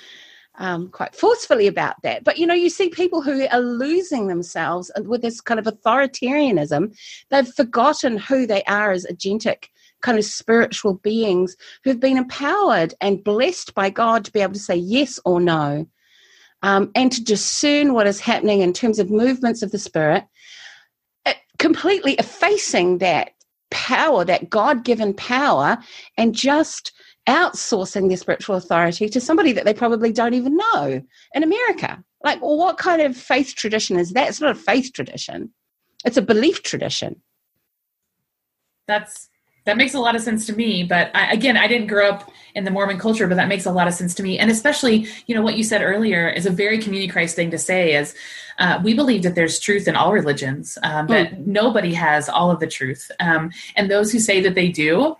[0.56, 2.24] um, quite forcefully about that.
[2.24, 6.96] But you know, you see people who are losing themselves with this kind of authoritarianism.
[7.30, 9.68] They've forgotten who they are as agentic
[10.02, 14.58] kind of spiritual beings who've been empowered and blessed by God to be able to
[14.58, 15.86] say yes or no.
[16.64, 20.24] Um, and to discern what is happening in terms of movements of the spirit,
[21.26, 23.32] uh, completely effacing that
[23.72, 25.78] power, that God given power,
[26.16, 26.92] and just
[27.28, 31.02] outsourcing their spiritual authority to somebody that they probably don't even know
[31.34, 32.02] in America.
[32.24, 34.28] Like, well, what kind of faith tradition is that?
[34.28, 35.52] It's not a faith tradition,
[36.04, 37.22] it's a belief tradition.
[38.88, 39.28] That's
[39.64, 42.30] that makes a lot of sense to me but I, again i didn't grow up
[42.54, 45.06] in the mormon culture but that makes a lot of sense to me and especially
[45.26, 48.14] you know what you said earlier is a very community christ thing to say is
[48.58, 51.46] uh, we believe that there's truth in all religions um, that mm.
[51.46, 55.16] nobody has all of the truth um, and those who say that they do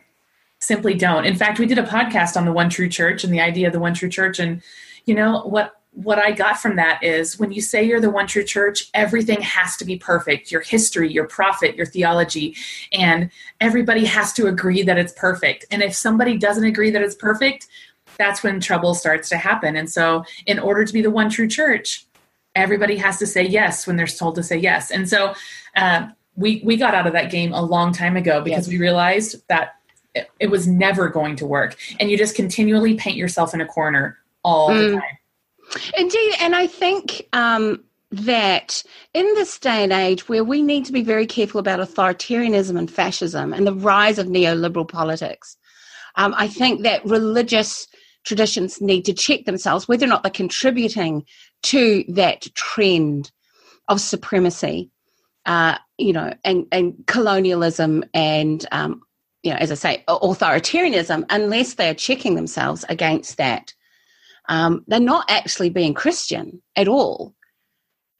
[0.62, 1.24] simply don't.
[1.24, 3.72] In fact, we did a podcast on the one true church and the idea of
[3.72, 4.38] the one true church.
[4.38, 4.62] And
[5.04, 8.26] you know what what I got from that is when you say you're the one
[8.26, 10.50] true church, everything has to be perfect.
[10.50, 12.56] Your history, your prophet, your theology,
[12.92, 15.66] and everybody has to agree that it's perfect.
[15.70, 17.66] And if somebody doesn't agree that it's perfect,
[18.16, 19.76] that's when trouble starts to happen.
[19.76, 22.06] And so, in order to be the one true church,
[22.54, 24.90] everybody has to say yes when they're told to say yes.
[24.90, 25.34] And so,
[25.76, 28.72] uh, we we got out of that game a long time ago because yes.
[28.72, 29.74] we realized that
[30.14, 33.66] it, it, was never going to work and you just continually paint yourself in a
[33.66, 34.90] corner all mm.
[34.90, 35.18] the time
[35.96, 38.82] Indeed, and I think um, that
[39.14, 42.90] in this day and age where we need to be very careful about authoritarianism and
[42.90, 45.56] fascism and the rise of neoliberal politics,
[46.16, 47.86] um, I think that religious
[48.24, 51.24] traditions need to check themselves whether or not they're contributing
[51.64, 53.32] to that trend
[53.88, 54.90] of supremacy,
[55.46, 59.02] uh, you know, and, and colonialism and, um,
[59.42, 63.74] you know, as I say, authoritarianism, unless they are checking themselves against that.
[64.48, 67.34] Um, they're not actually being Christian at all.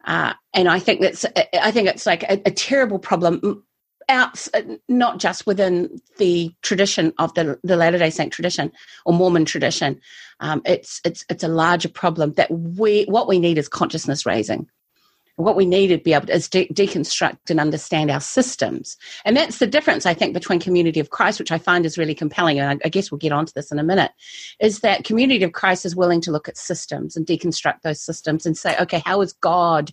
[0.04, 1.24] Uh, and I think that's
[1.61, 3.64] I think it's like a, a terrible problem
[4.08, 4.46] out
[4.88, 8.72] not just within the tradition of the, the Latter Day Saint tradition
[9.06, 10.00] or Mormon tradition.
[10.40, 14.68] Um, it's it's it's a larger problem that we what we need is consciousness raising.
[15.42, 19.37] What we need to be able to is de- deconstruct and understand our systems, and
[19.37, 22.59] that's the difference I think between Community of Christ, which I find is really compelling.
[22.59, 24.12] And I, I guess we'll get onto this in a minute.
[24.61, 28.46] Is that Community of Christ is willing to look at systems and deconstruct those systems
[28.46, 29.92] and say, okay, how is God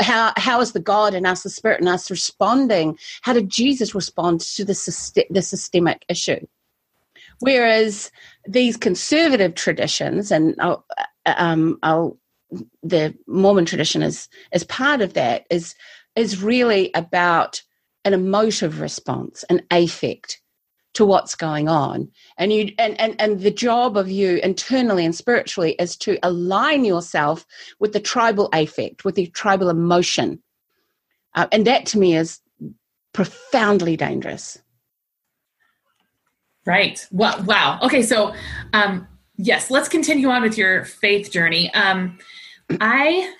[0.00, 2.98] how, how is the God in us, the Spirit in us responding?
[3.22, 6.46] How did Jesus respond to the, the systemic issue?
[7.40, 8.10] Whereas
[8.46, 10.84] these conservative traditions, and I'll,
[11.26, 12.18] um, I'll,
[12.82, 15.74] the Mormon tradition is, is part of that, is,
[16.16, 17.62] is really about
[18.04, 20.40] an emotive response, an affect
[20.94, 22.08] to what's going on.
[22.38, 26.84] And you and, and and the job of you internally and spiritually is to align
[26.84, 27.44] yourself
[27.78, 30.42] with the tribal affect with the tribal emotion.
[31.34, 32.40] Uh, and that to me is
[33.12, 34.58] profoundly dangerous.
[36.64, 37.06] Right.
[37.10, 37.78] Wow wow.
[37.82, 38.32] Okay so
[38.72, 41.74] um yes let's continue on with your faith journey.
[41.74, 42.18] Um
[42.80, 43.32] i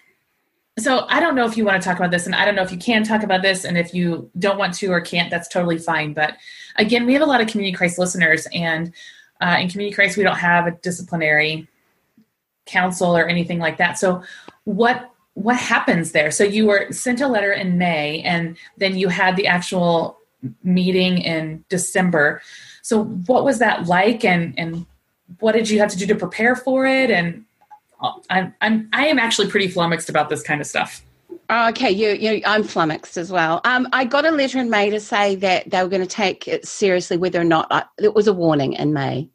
[0.79, 2.63] so I don't know if you want to talk about this, and I don't know
[2.63, 5.47] if you can talk about this, and if you don't want to or can't, that's
[5.47, 6.15] totally fine.
[6.15, 6.37] But
[6.77, 8.93] again, we have a lot of Community Christ listeners, and
[9.41, 11.69] uh, in Community Christ, we don't have a disciplinary
[12.67, 13.99] council or anything like that.
[13.99, 14.23] So
[14.65, 16.31] what what happens there?
[16.31, 20.19] So you were sent a letter in May, and then you had the actual
[20.65, 22.43] meeting in December.
[22.83, 24.87] So what was that like, and and
[25.39, 27.45] what did you have to do to prepare for it, and
[28.31, 31.05] I'm, I'm I am actually pretty flummoxed about this kind of stuff.
[31.51, 33.61] Okay, you, you, I'm flummoxed as well.
[33.65, 36.49] Um, I got a letter in May to say that they were going to take
[36.49, 39.29] it seriously, whether or not I, it was a warning in May.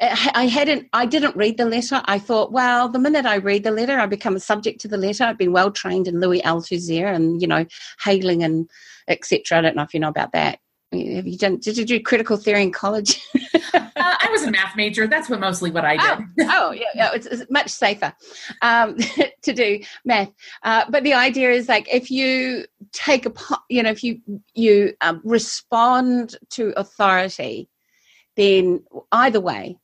[0.00, 2.02] I hadn't, I didn't read the letter.
[2.04, 4.98] I thought, well, the minute I read the letter, I become a subject to the
[4.98, 5.24] letter.
[5.24, 7.64] I've been well trained in Louis Althusser and you know
[8.02, 8.68] Hailing and
[9.08, 9.58] etc.
[9.58, 10.58] I don't know if you know about that.
[10.92, 11.56] Have you done?
[11.56, 13.20] Did you do critical theory in college?
[13.74, 15.06] uh, I was a math major.
[15.08, 16.26] That's what mostly what I did.
[16.40, 18.14] Oh, oh yeah, yeah, it's, it's much safer
[18.62, 18.96] um,
[19.42, 20.32] to do math.
[20.62, 23.32] Uh, but the idea is like if you take a,
[23.68, 24.20] you know, if you
[24.54, 27.68] you um, respond to authority,
[28.36, 29.78] then either way,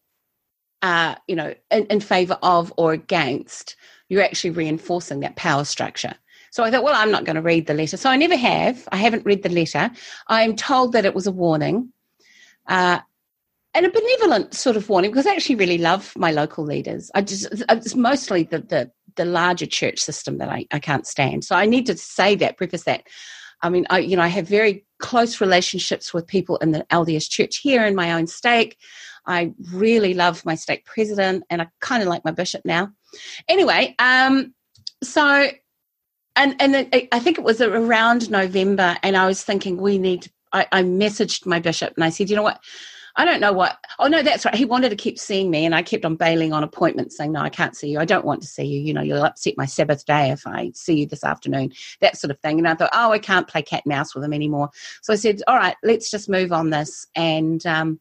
[0.83, 3.75] uh, you know, in, in favor of or against,
[4.09, 6.15] you're actually reinforcing that power structure.
[6.53, 7.97] So I thought, well, I'm not going to read the letter.
[7.97, 8.87] So I never have.
[8.93, 9.91] I haven't read the letter.
[10.29, 11.91] I'm told that it was a warning.
[12.67, 13.01] Uh,
[13.75, 17.11] and a benevolent sort of warning because I actually really love my local leaders.
[17.15, 21.43] I just it's mostly the the, the larger church system that I, I can't stand.
[21.45, 23.05] So I need to say that, preface that.
[23.63, 27.31] I mean, I you know I have very close relationships with people in the LDS
[27.31, 28.77] Church here in my own stake.
[29.25, 32.91] I really love my stake president, and I kind of like my bishop now.
[33.49, 34.53] Anyway, um,
[35.03, 35.51] so
[36.37, 40.31] and and I think it was around November, and I was thinking we need.
[40.55, 42.61] I, I messaged my bishop and I said, you know what,
[43.17, 43.79] I don't know what.
[43.99, 44.55] Oh no, that's right.
[44.55, 47.41] He wanted to keep seeing me, and I kept on bailing on appointments, saying, "No,
[47.41, 47.99] I can't see you.
[47.99, 48.81] I don't want to see you.
[48.81, 52.31] You know, you'll upset my Sabbath day if I see you this afternoon." That sort
[52.31, 52.59] of thing.
[52.59, 54.71] And I thought, oh, I can't play cat and mouse with him anymore.
[55.03, 58.01] So I said, "All right, let's just move on this." And um,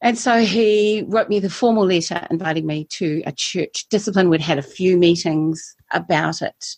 [0.00, 4.30] and so he wrote me the formal letter inviting me to a church discipline.
[4.30, 6.76] We'd had a few meetings about it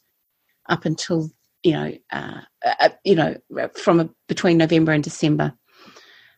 [0.70, 1.30] up until
[1.62, 3.36] you know, uh, uh, you know,
[3.74, 5.52] from a, between November and December.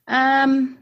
[0.08, 0.78] Um,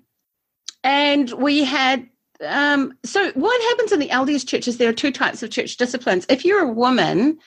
[0.82, 2.08] and we had
[2.46, 4.78] um, so what happens in the LDS churches?
[4.78, 6.24] There are two types of church disciplines.
[6.30, 7.38] If you're a woman,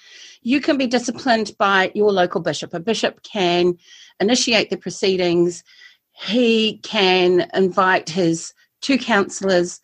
[0.43, 2.75] you can be disciplined by your local bishop.
[2.75, 3.75] A bishop can
[4.19, 5.63] initiate the proceedings.
[6.11, 9.79] He can invite his two counselors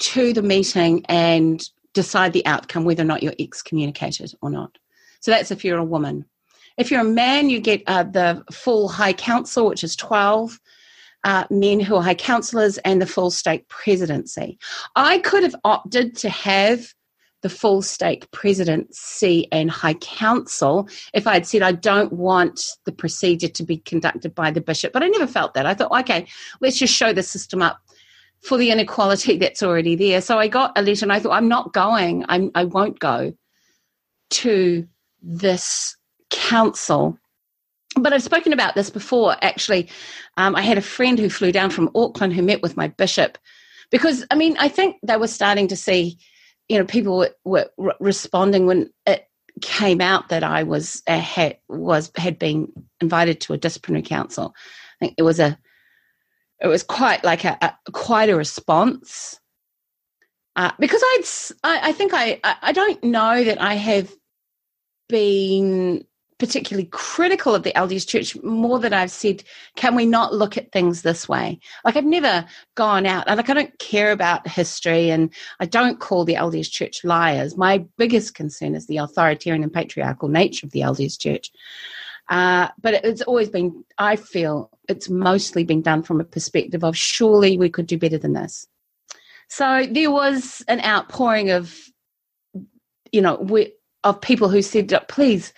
[0.00, 4.76] to the meeting and decide the outcome, whether or not you're excommunicated or not.
[5.22, 6.26] So that's if you're a woman.
[6.76, 10.58] If you're a man, you get uh, the full high council, which is 12
[11.24, 14.58] uh, men who are high councillors and the full stake presidency.
[14.96, 16.92] I could have opted to have
[17.42, 22.92] the full stake presidency and high council if I had said I don't want the
[22.92, 24.92] procedure to be conducted by the bishop.
[24.92, 25.66] But I never felt that.
[25.66, 26.26] I thought, okay,
[26.60, 27.80] let's just show the system up
[28.42, 30.20] for the inequality that's already there.
[30.20, 33.34] So I got a letter and I thought, I'm not going, I'm, I won't go
[34.30, 34.88] to
[35.22, 35.96] this
[36.30, 37.18] council.
[37.96, 39.88] But I've spoken about this before, actually.
[40.36, 43.38] Um, I had a friend who flew down from Auckland who met with my bishop
[43.90, 46.18] because, I mean, I think they were starting to see,
[46.68, 49.28] you know, people were, were re- responding when it
[49.60, 54.54] came out that I was, uh, had, was, had been invited to a disciplinary council.
[54.56, 55.58] I think it was a
[56.62, 59.38] it was quite like a, a quite a response
[60.56, 61.24] uh, because I'd
[61.64, 64.12] I, I think I I don't know that I have
[65.12, 66.04] been
[66.38, 69.44] particularly critical of the LDS Church more than I've said,
[69.76, 71.60] can we not look at things this way?
[71.84, 72.44] Like I've never
[72.74, 77.04] gone out, like I don't care about history and I don't call the LDS Church
[77.04, 77.56] liars.
[77.56, 81.52] My biggest concern is the authoritarian and patriarchal nature of the LDS Church.
[82.28, 86.96] Uh, but it's always been, I feel it's mostly been done from a perspective of
[86.96, 88.66] surely we could do better than this.
[89.46, 91.78] So there was an outpouring of,
[93.12, 95.52] you know, we, of people who said, please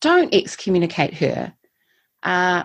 [0.00, 1.52] don't excommunicate her.
[2.22, 2.64] Uh,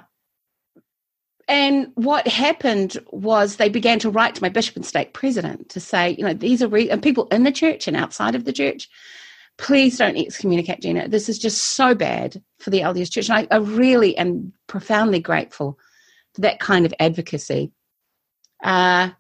[1.48, 5.80] and what happened was they began to write to my bishop and stake president to
[5.80, 8.54] say, you know, these are re- and people in the church and outside of the
[8.54, 8.88] church
[9.62, 11.08] please don't excommunicate Gina.
[11.08, 13.30] This is just so bad for the LDS Church.
[13.30, 15.78] And I, I really am profoundly grateful
[16.34, 17.72] for that kind of advocacy.
[18.64, 19.12] Uh,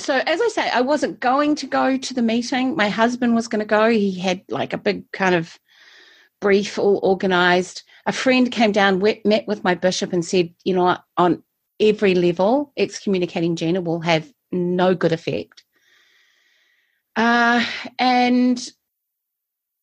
[0.00, 2.76] so, as I say, I wasn't going to go to the meeting.
[2.76, 3.90] My husband was going to go.
[3.90, 5.58] He had like a big kind of
[6.40, 7.82] brief all organized.
[8.06, 11.42] A friend came down, met with my bishop, and said, you know, on
[11.78, 15.64] every level, excommunicating Gina will have no good effect.
[17.16, 17.64] Uh,
[17.98, 18.70] and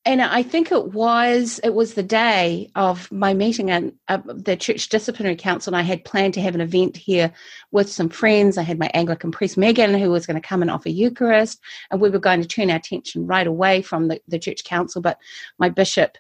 [0.08, 4.56] and I think it was it was the day of my meeting at uh, the
[4.56, 5.74] church disciplinary council.
[5.74, 7.34] And I had planned to have an event here
[7.72, 8.58] with some friends.
[8.58, 11.60] I had my Anglican priest Megan, who was going to come and offer Eucharist,
[11.92, 15.02] and we were going to turn our attention right away from the, the church council.
[15.02, 15.18] But
[15.60, 16.18] my bishop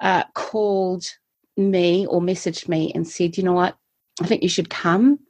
[0.00, 1.06] uh, called
[1.56, 3.78] me or messaged me and said, "You know what?
[4.20, 5.20] I think you should come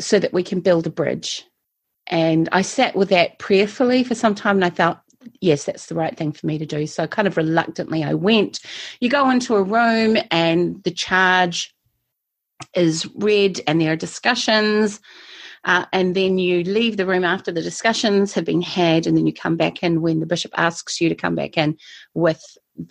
[0.00, 1.44] so that we can build a bridge."
[2.08, 4.98] And I sat with that prayerfully for some time, and I felt
[5.40, 6.86] yes, that's the right thing for me to do.
[6.86, 8.60] So, kind of reluctantly, I went.
[9.00, 11.74] You go into a room, and the charge
[12.74, 15.00] is read, and there are discussions.
[15.64, 19.26] Uh, and then you leave the room after the discussions have been had, and then
[19.26, 21.76] you come back in when the bishop asks you to come back in
[22.14, 22.42] with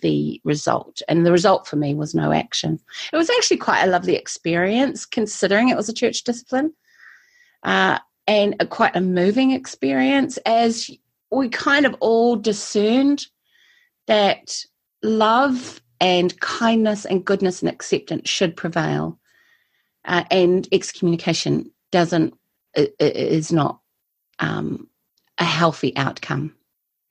[0.02, 1.02] the result.
[1.08, 2.78] And the result for me was no action.
[3.12, 6.72] It was actually quite a lovely experience, considering it was a church discipline,
[7.64, 10.88] uh, and a, quite a moving experience as
[11.30, 13.26] we kind of all discerned
[14.06, 14.64] that
[15.02, 19.18] love and kindness and goodness and acceptance should prevail,
[20.04, 22.34] uh, and excommunication doesn't
[22.74, 23.80] is not
[24.38, 24.88] um,
[25.38, 26.54] a healthy outcome.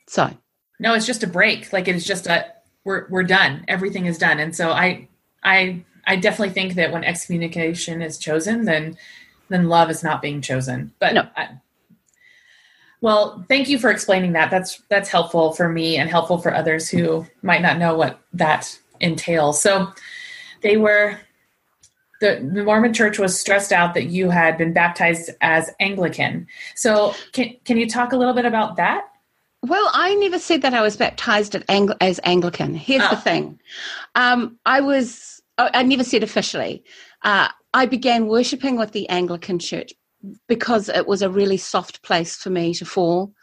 [0.07, 0.35] So,
[0.79, 1.71] no, it's just a break.
[1.71, 2.45] Like it is just a
[2.83, 3.63] we're we're done.
[3.67, 5.07] Everything is done, and so I
[5.43, 8.97] I I definitely think that when excommunication is chosen, then
[9.49, 10.93] then love is not being chosen.
[10.99, 11.27] But no.
[11.35, 11.49] I,
[13.01, 14.51] well, thank you for explaining that.
[14.51, 18.77] That's that's helpful for me and helpful for others who might not know what that
[18.99, 19.61] entails.
[19.61, 19.91] So
[20.61, 21.17] they were
[22.19, 26.47] the, the Mormon church was stressed out that you had been baptized as Anglican.
[26.75, 29.05] So can can you talk a little bit about that?
[29.61, 32.75] Well, I never said that I was baptized Angl- as Anglican.
[32.75, 33.09] Here's oh.
[33.09, 33.59] the thing.
[34.15, 36.83] Um, I was, I never said officially.
[37.23, 39.93] Uh, I began worshipping with the Anglican Church
[40.47, 43.33] because it was a really soft place for me to fall.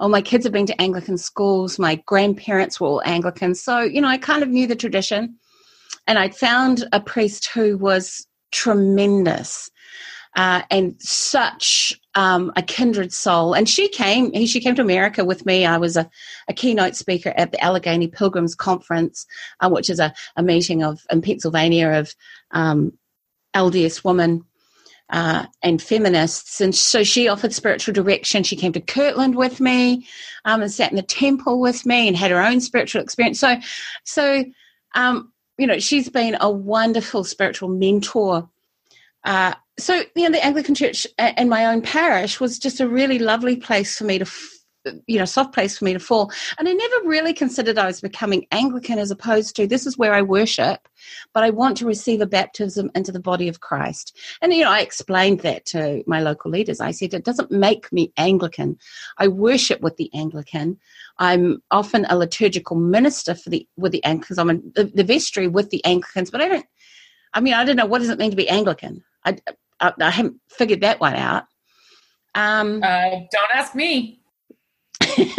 [0.00, 1.78] Oh, my kids have been to Anglican schools.
[1.78, 3.54] My grandparents were all Anglican.
[3.54, 5.36] So, you know, I kind of knew the tradition.
[6.06, 9.70] And I'd found a priest who was tremendous
[10.36, 13.54] uh, and such um, a kindred soul.
[13.54, 15.66] And she came, she came to America with me.
[15.66, 16.08] I was a,
[16.48, 19.26] a keynote speaker at the Allegheny Pilgrims Conference,
[19.60, 22.14] uh, which is a, a meeting of in Pennsylvania of
[22.52, 22.92] um,
[23.54, 24.44] LDS women
[25.12, 26.60] uh, and feminists.
[26.60, 28.42] And so she offered spiritual direction.
[28.42, 30.06] She came to Kirtland with me
[30.44, 33.38] um, and sat in the temple with me and had her own spiritual experience.
[33.38, 33.56] So,
[34.04, 34.44] so
[34.94, 38.48] um, you know, she's been a wonderful spiritual mentor.
[39.24, 43.18] Uh, so, you know, the Anglican Church and my own parish was just a really
[43.18, 44.26] lovely place for me to
[45.06, 46.30] you know soft place for me to fall.
[46.58, 50.14] And i never really considered i was becoming anglican as opposed to this is where
[50.14, 50.88] i worship
[51.32, 54.16] but i want to receive a baptism into the body of christ.
[54.40, 56.80] And you know i explained that to my local leaders.
[56.80, 58.78] I said it doesn't make me anglican.
[59.18, 60.78] I worship with the anglican.
[61.18, 64.38] I'm often a liturgical minister for the with the anglicans.
[64.38, 66.66] I'm in the, the vestry with the anglicans but i don't
[67.34, 69.04] i mean i don't know what does it mean to be anglican?
[69.24, 69.38] I
[69.80, 71.44] i, I haven't figured that one out.
[72.34, 74.21] Um, uh, don't ask me.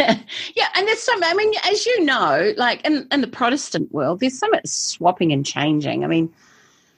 [0.55, 1.23] yeah, and there's some.
[1.23, 5.31] I mean, as you know, like in in the Protestant world, there's so much swapping
[5.31, 6.03] and changing.
[6.03, 6.33] I mean,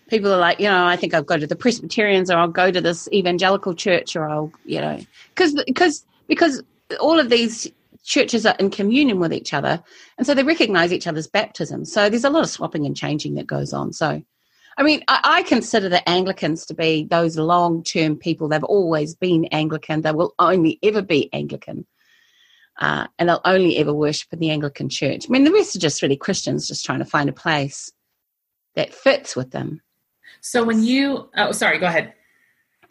[0.10, 2.72] people are like, you know, I think I'll go to the Presbyterians, or I'll go
[2.72, 5.00] to this evangelical church, or I'll, you know,
[5.30, 6.64] because because because
[7.00, 7.72] all of these
[8.04, 9.82] churches are in communion with each other,
[10.18, 11.86] and so they recognize each other's baptism.
[11.86, 13.94] So there's a lot of swapping and changing that goes on.
[13.94, 14.24] So.
[14.78, 18.50] I mean, I, I consider the Anglicans to be those long term people.
[18.50, 20.02] They've always been Anglican.
[20.02, 21.86] They will only ever be Anglican
[22.80, 25.26] uh, and they'll only ever worship in the Anglican Church.
[25.28, 27.92] I mean, the rest are just really Christians just trying to find a place
[28.76, 29.82] that fits with them.
[30.42, 32.14] So when you, oh, sorry, go ahead.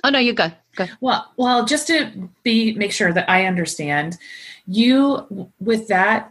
[0.02, 0.50] Oh no, you go.
[0.76, 0.86] Go.
[1.00, 4.18] Well, well, just to be make sure that I understand,
[4.66, 6.30] you with that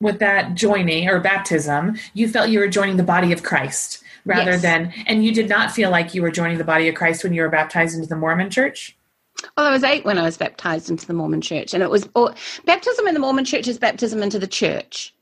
[0.00, 4.52] with that joining or baptism, you felt you were joining the body of Christ rather
[4.52, 4.62] Yes.
[4.62, 7.32] than, and you did not feel like you were joining the body of Christ when
[7.32, 8.96] you were baptized into the Mormon Church.
[9.56, 12.08] Well, I was eight when I was baptized into the Mormon Church, and it was
[12.14, 12.34] or,
[12.64, 15.14] baptism in the Mormon Church is baptism into the church.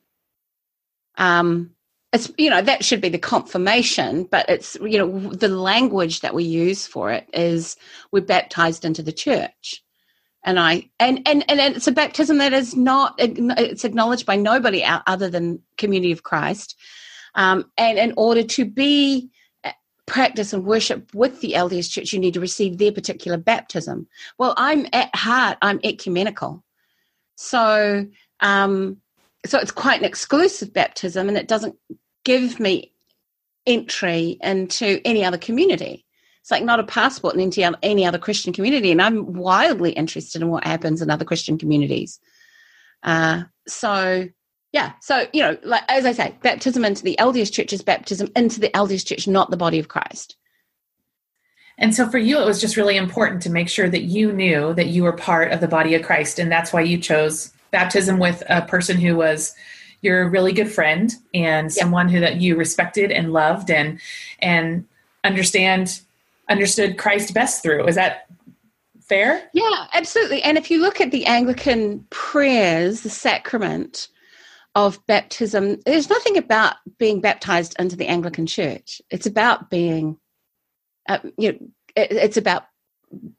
[1.16, 1.70] Um,
[2.12, 6.34] it's you know that should be the confirmation, but it's you know the language that
[6.34, 7.76] we use for it is
[8.12, 9.82] we're baptized into the church,
[10.44, 14.82] and I and and and it's a baptism that is not it's acknowledged by nobody
[14.82, 16.76] out other than Community of Christ,
[17.36, 19.30] um, and in order to be
[20.10, 24.08] practice and worship with the LDS Church, you need to receive their particular baptism.
[24.38, 26.64] Well, I'm at heart, I'm ecumenical.
[27.36, 28.06] So,
[28.40, 28.96] um,
[29.46, 31.76] so it's quite an exclusive baptism and it doesn't
[32.24, 32.92] give me
[33.66, 36.04] entry into any other community.
[36.40, 38.90] It's like not a passport into any other Christian community.
[38.90, 42.18] And I'm wildly interested in what happens in other Christian communities.
[43.04, 44.28] Uh, so,
[44.72, 44.92] yeah.
[45.00, 48.60] So, you know, like as I say, baptism into the LDS church is baptism into
[48.60, 50.36] the LDS church, not the body of Christ.
[51.78, 54.74] And so for you, it was just really important to make sure that you knew
[54.74, 56.38] that you were part of the body of Christ.
[56.38, 59.54] And that's why you chose baptism with a person who was
[60.02, 61.82] your really good friend and Yeah.
[61.82, 63.98] someone who that you respected and loved and
[64.40, 64.84] and
[65.24, 66.00] understand
[66.48, 67.86] understood Christ best through.
[67.86, 68.26] Is that
[69.00, 69.42] fair?
[69.52, 70.42] Yeah, absolutely.
[70.42, 74.08] And if you look at the Anglican prayers, the sacrament
[74.74, 79.02] of baptism, there's nothing about being baptized into the Anglican church.
[79.10, 80.16] It's about being,
[81.08, 81.58] uh, you know,
[81.96, 82.64] it, it's about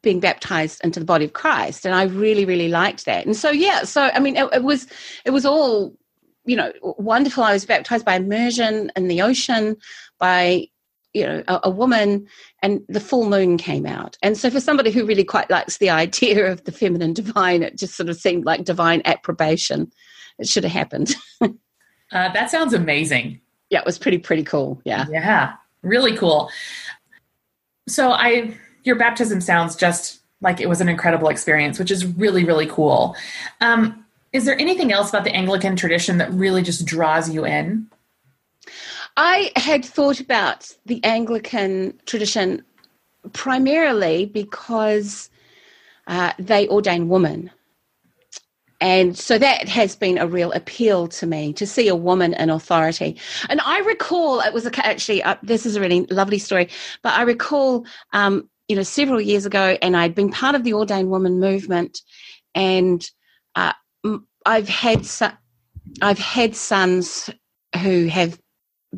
[0.02, 1.86] being baptized into the body of Christ.
[1.86, 3.26] And I really, really liked that.
[3.26, 4.88] And so, yeah, so I mean, it, it was,
[5.26, 5.96] it was all,
[6.44, 7.44] you know, wonderful.
[7.44, 9.78] I was baptized by immersion in the ocean
[10.20, 10.68] by
[11.14, 12.26] you know a, a, woman
[12.62, 15.90] and the full moon came out and so for somebody who really quite likes the
[16.04, 19.92] idea of the feminine divine it just sort of seemed like divine approbation
[20.42, 21.16] it should have happened.
[22.14, 23.40] Uh, that sounds amazing.
[23.70, 24.82] Yeah it was pretty pretty cool.
[24.84, 25.06] Yeah.
[25.10, 26.52] Yeah really cool.
[27.88, 32.44] So i your baptism sounds just like it was an incredible experience which is really
[32.44, 33.16] really cool.
[33.62, 37.88] Um, is there anything else about the anglican tradition that really just draws you in?
[39.18, 42.64] I had thought about the Anglican tradition
[43.34, 45.30] primarily because
[46.08, 47.52] uh, they ordain women.
[48.82, 52.50] And so that has been a real appeal to me to see a woman in
[52.50, 53.18] authority.
[53.48, 56.68] And I recall it was a, actually, uh, this is a really lovely story,
[57.04, 60.74] but I recall, um, you know, several years ago, and I'd been part of the
[60.74, 62.02] ordained woman movement,
[62.56, 63.08] and
[63.56, 63.74] uh,
[64.46, 65.32] I've had so-
[66.02, 67.30] I've had sons
[67.82, 68.40] who have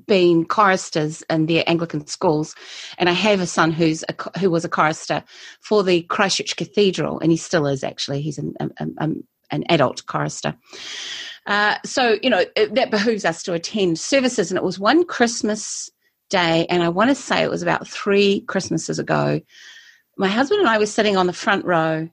[0.07, 2.55] been choristers in their Anglican schools,
[2.97, 5.23] and I have a son who's a, who was a chorister
[5.61, 8.21] for the Christchurch Cathedral, and he still is actually.
[8.21, 10.55] He's a, an, an adult chorister.
[11.45, 15.05] Uh, so you know it, that behooves us to attend services, and it was one
[15.05, 15.89] Christmas
[16.29, 19.41] day, and I want to say it was about three Christmases ago.
[20.17, 22.09] My husband and I were sitting on the front row.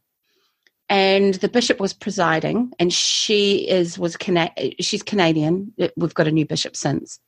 [0.89, 5.73] And the bishop was presiding, and she is was Cana- she's Canadian.
[5.97, 7.21] We've got a new bishop since,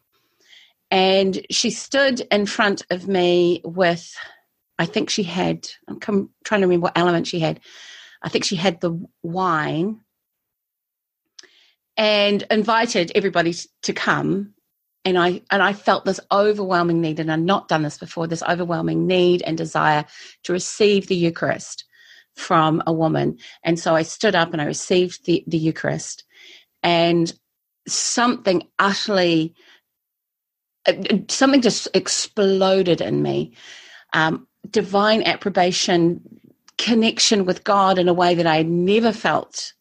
[0.92, 4.14] and she stood in front of me with
[4.78, 7.58] i think she had i'm trying to remember what element she had
[8.22, 8.92] i think she had the
[9.22, 10.00] wine
[11.96, 14.54] and invited everybody to come.
[15.04, 18.42] And i and i felt this overwhelming need and i've not done this before this
[18.44, 20.04] overwhelming need and desire
[20.44, 21.84] to receive the eucharist
[22.36, 23.38] from a woman.
[23.64, 26.24] And so i stood up and i received the, the eucharist.
[26.84, 27.32] And
[27.88, 29.54] something utterly
[31.28, 33.54] something just exploded in me.
[34.12, 36.20] Um, divine approbation,
[36.84, 39.72] connection with God in a way that I had never felt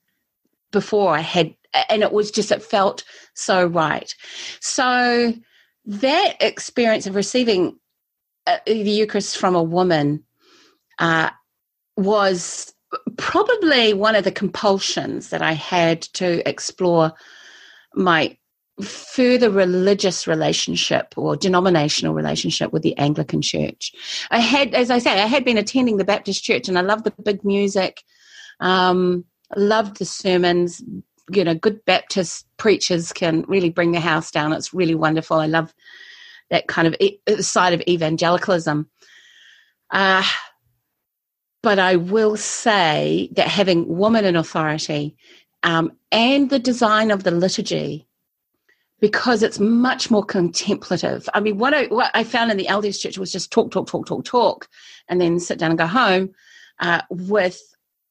[0.72, 1.16] before.
[1.16, 1.54] I had,
[1.90, 4.14] and it was just, it felt so right.
[4.60, 5.34] So
[5.86, 7.78] that experience of receiving
[8.48, 10.24] uh, the Eucharist from a woman
[11.00, 11.30] uh,
[11.98, 12.74] was
[13.18, 17.14] probably one of the compulsions that I had to explore
[17.96, 18.38] my
[18.82, 23.92] further religious relationship or denominational relationship with the Anglican Church.
[24.32, 27.04] I had, as I say, I had been attending the Baptist Church and I loved
[27.04, 28.04] the big music,
[28.60, 30.82] um, loved the sermons.
[31.32, 34.54] You know, good Baptist preachers can really bring the house down.
[34.54, 35.38] It's really wonderful.
[35.38, 35.74] I love
[36.50, 38.90] that kind of e- side of evangelicalism.
[39.90, 40.24] Uh,
[41.64, 45.16] but I will say that having woman in authority
[45.64, 48.08] um, and the design of the liturgy,
[49.02, 51.28] because it's much more contemplative.
[51.34, 53.88] I mean, what I, what I found in the LDS church was just talk, talk,
[53.88, 54.70] talk, talk, talk,
[55.10, 56.34] and then sit down and go home.
[56.80, 57.62] Uh, with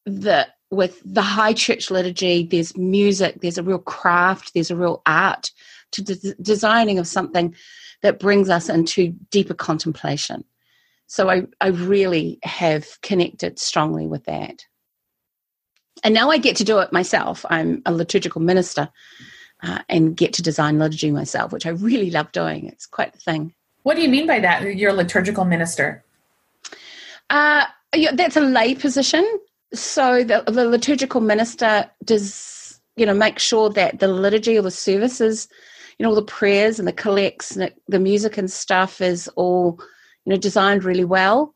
[0.05, 5.03] the with the high church liturgy, there's music, there's a real craft, there's a real
[5.07, 5.51] art
[5.93, 7.55] to de- designing of something
[8.03, 10.45] that brings us into deeper contemplation.
[11.09, 14.64] So I, I really have connected strongly with that.
[16.05, 17.45] And now I get to do it myself.
[17.51, 18.88] I'm a liturgical minister
[19.63, 22.67] uh, and get to design liturgy myself, which I really love doing.
[22.67, 23.55] It's quite the thing.
[23.83, 24.77] What do you mean by that?
[24.77, 26.05] You're a liturgical minister?
[27.31, 29.27] Uh, yeah, that's a lay position.
[29.73, 34.71] So the, the liturgical minister does, you know, make sure that the liturgy or the
[34.71, 35.49] services,
[35.99, 39.29] you know, all the prayers and the collects and the, the music and stuff is
[39.37, 39.79] all
[40.25, 41.55] you know, designed really well.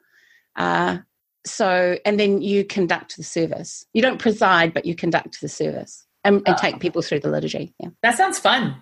[0.57, 0.99] Uh,
[1.47, 3.85] so, and then you conduct the service.
[3.93, 7.75] You don't preside, but you conduct the service and, and take people through the liturgy.
[7.79, 8.77] Yeah, that sounds fun.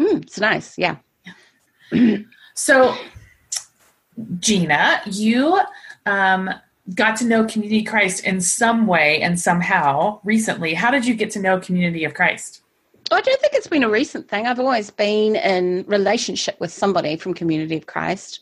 [0.00, 0.76] Mm, it's nice.
[0.76, 0.96] Yeah.
[2.54, 2.96] so,
[4.38, 5.60] Gina, you
[6.06, 6.50] um,
[6.94, 10.74] got to know Community Christ in some way and somehow recently.
[10.74, 12.62] How did you get to know Community of Christ?
[13.10, 14.46] I don't think it's been a recent thing.
[14.46, 18.40] I've always been in relationship with somebody from Community of Christ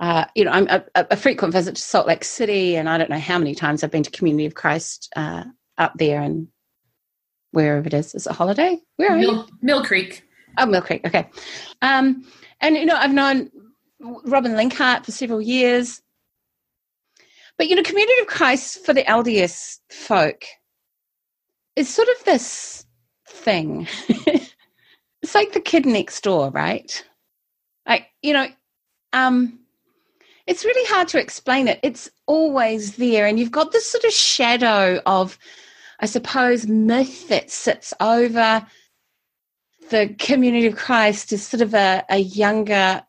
[0.00, 3.10] uh, you know, I'm a, a, frequent visit to Salt Lake City, and I don't
[3.10, 5.44] know how many times I've been to Community of Christ uh,
[5.76, 6.46] up there and
[7.52, 8.14] wherever it is.
[8.14, 8.78] Is it Holladay?
[8.96, 9.46] Where are Mill, you?
[9.62, 10.24] Mill Creek.
[10.58, 11.06] Oh, Mill Creek.
[11.06, 11.28] Okay.
[11.82, 12.24] Um,
[12.60, 13.50] and you know, I've known
[14.00, 16.02] Robin Linkhart for several years,
[17.56, 20.44] but you know, Community of Christ for the LDS folk
[21.76, 22.84] is sort of this
[23.26, 23.86] thing.
[24.08, 27.04] it's like the kid next door, right?
[27.86, 28.46] Like you know,
[29.12, 29.58] um
[30.48, 31.78] it's really hard to explain it.
[31.82, 35.38] It's always there, and you've got this sort of shadow of,
[36.00, 38.66] I suppose, myth that sits over
[39.90, 43.02] the community of Christ is sort of a, a younger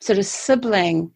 [0.00, 1.12] sort of sibling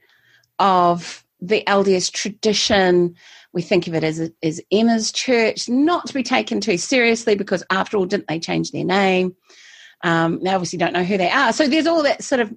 [0.59, 3.15] of the LDS tradition.
[3.53, 7.65] We think of it as, as Emma's church, not to be taken too seriously because,
[7.71, 9.37] after all, didn't they change their name?
[10.03, 11.53] Um, they obviously don't know who they are.
[11.53, 12.53] So there's all that sort of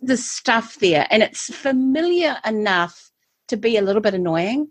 [0.00, 3.10] the stuff there, and it's familiar enough
[3.48, 4.70] to be a little bit annoying.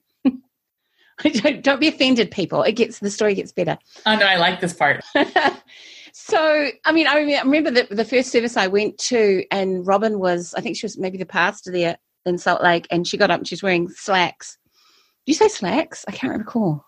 [1.41, 2.63] don't, don't be offended, people.
[2.63, 3.78] It gets the story gets better.
[4.05, 5.03] Oh no, I like this part.
[6.13, 10.53] so, I mean, I remember the, the first service I went to, and Robin was,
[10.55, 13.39] I think she was maybe the pastor there in Salt Lake, and she got up
[13.39, 14.57] and she's wearing slacks.
[15.26, 16.05] Do you say slacks?
[16.07, 16.86] I can't recall.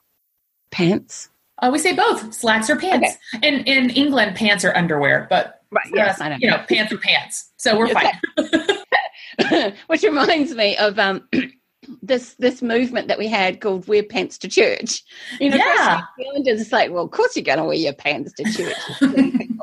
[0.71, 1.29] Pants.
[1.59, 3.15] Uh, we say both slacks or pants.
[3.35, 3.47] Okay.
[3.47, 5.87] In in England, pants are underwear, but Right.
[5.93, 6.37] Yes, uh, I know.
[6.39, 7.51] You know, pants are pants.
[7.57, 9.73] So we're fine.
[9.87, 11.27] Which reminds me of um,
[12.01, 15.03] this this movement that we had called "Wear Pants to Church."
[15.39, 16.01] You know, yeah.
[16.17, 18.77] It's like, well, of course you're going to wear your pants to church.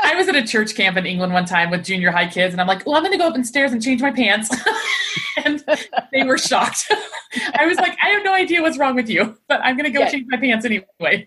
[0.03, 2.61] I was at a church camp in England one time with junior high kids, and
[2.61, 4.55] I'm like, "Well, I'm going to go up upstairs and change my pants,"
[5.45, 5.65] and
[6.13, 6.93] they were shocked.
[7.55, 9.97] I was like, "I have no idea what's wrong with you, but I'm going to
[9.97, 10.11] go yeah.
[10.11, 11.25] change my pants anyway."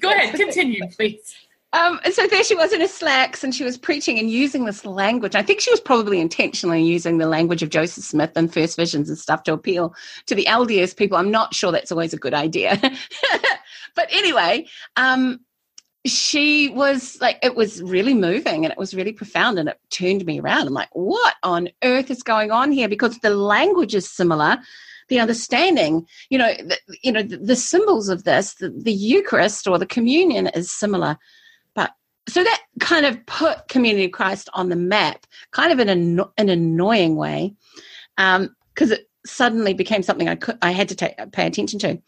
[0.00, 1.34] go ahead, continue, please.
[1.72, 4.84] Um, so there she was in her slacks and she was preaching and using this
[4.84, 5.36] language.
[5.36, 9.08] I think she was probably intentionally using the language of Joseph Smith and First Visions
[9.08, 9.94] and stuff to appeal
[10.26, 11.16] to the LDS people.
[11.16, 12.76] I'm not sure that's always a good idea.
[13.94, 14.66] but anyway,
[14.96, 15.40] um,
[16.04, 20.26] she was like, it was really moving and it was really profound and it turned
[20.26, 20.66] me around.
[20.66, 22.88] I'm like, what on earth is going on here?
[22.88, 24.58] Because the language is similar
[25.08, 29.66] the understanding you know the, you know the, the symbols of this the, the, eucharist
[29.66, 31.18] or the communion is similar
[32.30, 36.20] so that kind of put Community of Christ on the map, kind of in an,
[36.38, 37.54] an annoying way,
[38.16, 42.00] because um, it suddenly became something I could I had to take, pay attention to,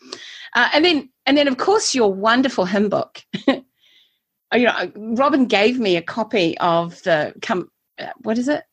[0.55, 3.23] uh, and then and then of course your wonderful hymn book.
[3.47, 3.62] you
[4.53, 7.70] know, Robin gave me a copy of the come.
[7.99, 8.64] Uh, what is it?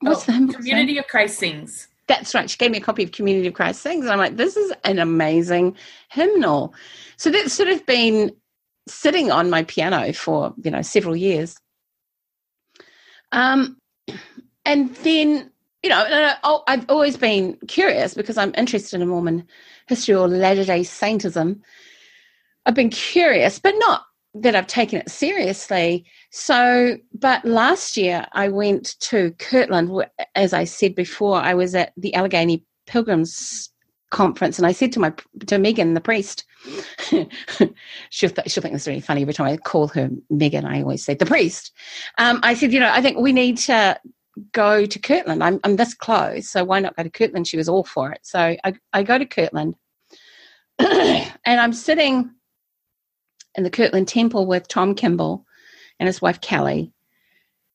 [0.00, 0.56] What's oh, the hymn book?
[0.56, 1.88] Community of Christ sings.
[2.06, 2.50] That's right.
[2.50, 4.04] She gave me a copy of Community of Christ Sings.
[4.04, 5.74] And I'm like, this is an amazing
[6.10, 6.74] hymnal.
[7.16, 8.30] So that's sort of been
[8.86, 11.56] sitting on my piano for you know several years.
[13.32, 13.78] Um,
[14.64, 15.50] and then
[15.82, 19.46] you know, oh, I've always been curious because I'm interested in Mormon
[19.86, 21.60] history or Latter day Saintism.
[22.64, 26.06] I've been curious, but not that I've taken it seriously.
[26.30, 29.90] So, but last year I went to Kirtland.
[30.34, 33.68] As I said before, I was at the Allegheny Pilgrims
[34.14, 35.12] conference, and I said to my
[35.46, 36.44] to Megan, the priest,
[38.10, 40.64] she'll, th- she'll think this is really funny every time I call her Megan.
[40.64, 41.72] I always say the priest.
[42.16, 43.98] Um, I said, you know, I think we need to
[44.52, 45.42] go to Kirtland.
[45.42, 47.48] I'm, I'm this close, so why not go to Kirtland?
[47.48, 48.20] She was all for it.
[48.22, 49.74] So I, I go to Kirtland,
[50.78, 52.30] and I'm sitting
[53.56, 55.44] in the Kirtland Temple with Tom Kimball
[55.98, 56.92] and his wife Kelly.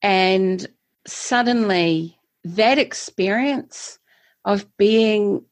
[0.02, 0.66] And
[1.06, 4.00] suddenly, that experience
[4.46, 5.44] of being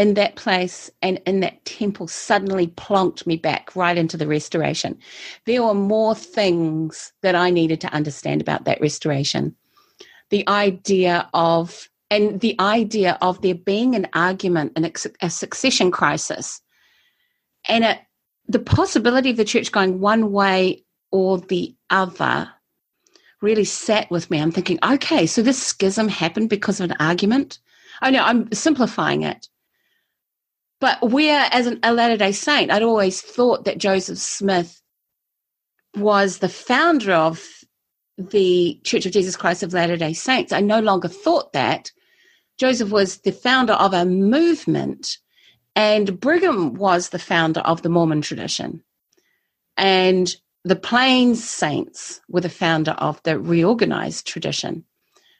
[0.00, 4.96] in that place and in that temple suddenly plonked me back right into the restoration.
[5.44, 9.54] There were more things that I needed to understand about that restoration.
[10.30, 14.90] The idea of, and the idea of there being an argument and
[15.20, 16.62] a succession crisis,
[17.68, 17.98] and
[18.48, 20.82] the possibility of the church going one way
[21.12, 22.48] or the other
[23.42, 24.40] really sat with me.
[24.40, 27.58] I'm thinking, okay, so this schism happened because of an argument.
[28.00, 29.46] Oh, I know I'm simplifying it.
[30.80, 34.80] But where, as an, a Latter day Saint, I'd always thought that Joseph Smith
[35.94, 37.46] was the founder of
[38.16, 40.52] the Church of Jesus Christ of Latter day Saints.
[40.52, 41.90] I no longer thought that.
[42.58, 45.18] Joseph was the founder of a movement
[45.74, 48.82] and Brigham was the founder of the Mormon tradition.
[49.76, 54.84] And the Plains Saints were the founder of the reorganized tradition.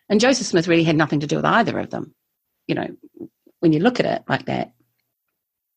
[0.09, 2.15] And Joseph Smith really had nothing to do with either of them,
[2.67, 2.89] you know,
[3.61, 4.73] when you look at it like that.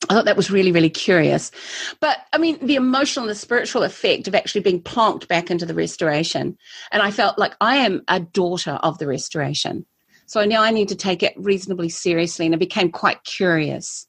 [0.10, 1.52] I thought that was really, really curious.
[2.00, 5.66] But I mean, the emotional and the spiritual effect of actually being plonked back into
[5.66, 6.58] the restoration.
[6.92, 9.86] And I felt like I am a daughter of the restoration.
[10.26, 12.46] So now I need to take it reasonably seriously.
[12.46, 14.08] And I became quite curious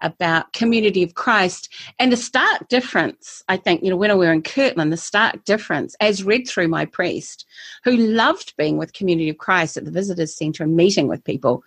[0.00, 4.32] about community of Christ and the stark difference, I think, you know, when we were
[4.32, 7.46] in Kirtland, the stark difference, as read through my priest,
[7.84, 11.62] who loved being with community of Christ at the visitors centre and meeting with people,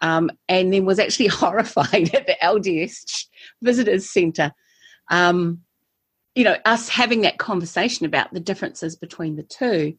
[0.00, 3.26] um, and then was actually horrified at the LDS
[3.62, 4.52] visitors centre.
[5.08, 5.62] Um,
[6.34, 9.94] you know, us having that conversation about the differences between the two,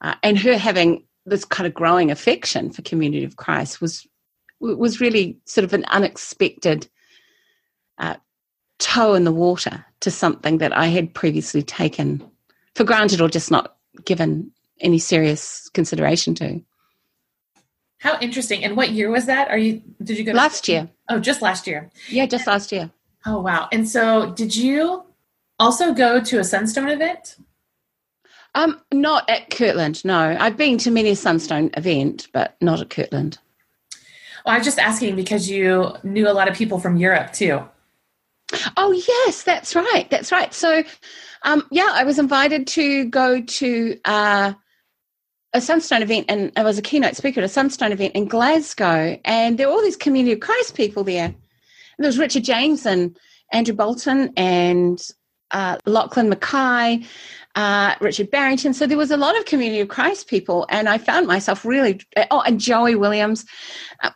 [0.00, 4.06] uh, and her having this kind of growing affection for community of Christ was
[4.58, 6.88] was really sort of an unexpected
[8.78, 12.28] toe in the water to something that I had previously taken
[12.74, 16.60] for granted or just not given any serious consideration to.
[17.98, 18.62] How interesting!
[18.62, 19.48] And what year was that?
[19.48, 19.82] Are you?
[20.02, 20.88] Did you go last year?
[21.08, 21.90] Oh, just last year.
[22.08, 22.90] Yeah, just last year.
[23.24, 23.68] Oh wow!
[23.72, 25.04] And so, did you
[25.58, 27.36] also go to a Sunstone event?
[28.54, 30.04] Um, not at Kirtland.
[30.04, 33.38] No, I've been to many a Sunstone event, but not at Kirtland.
[34.44, 37.66] Well, I was just asking because you knew a lot of people from Europe too.
[38.76, 40.06] Oh yes, that's right.
[40.10, 40.54] That's right.
[40.54, 40.84] So,
[41.42, 44.52] um, yeah, I was invited to go to uh,
[45.52, 49.18] a Sunstone event, and I was a keynote speaker at a Sunstone event in Glasgow,
[49.24, 51.26] and there were all these Community of Christ people there.
[51.26, 51.34] And
[51.98, 53.18] there was Richard James and
[53.52, 55.02] Andrew Bolton and
[55.50, 57.04] uh, Lachlan Mackay,
[57.54, 58.74] uh, Richard Barrington.
[58.74, 62.00] So there was a lot of Community of Christ people, and I found myself really
[62.30, 63.44] oh, and Joey Williams,
[64.02, 64.10] uh,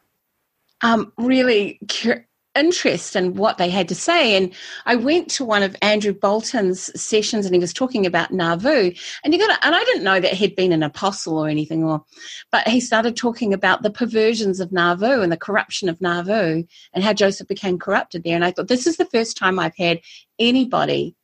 [0.82, 1.80] um, really.
[1.88, 4.36] Cur- interest in what they had to say.
[4.36, 4.52] And
[4.86, 8.92] I went to one of Andrew Bolton's sessions and he was talking about Nauvoo.
[9.22, 12.04] And you got and I didn't know that he'd been an apostle or anything, or
[12.50, 17.04] but he started talking about the perversions of Nauvoo and the corruption of Nauvoo and
[17.04, 18.34] how Joseph became corrupted there.
[18.34, 20.00] And I thought this is the first time I've had
[20.38, 21.14] anybody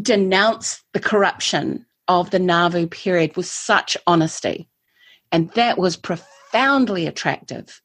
[0.00, 4.68] denounce the corruption of the Nauvoo period with such honesty.
[5.30, 7.80] And that was profoundly attractive.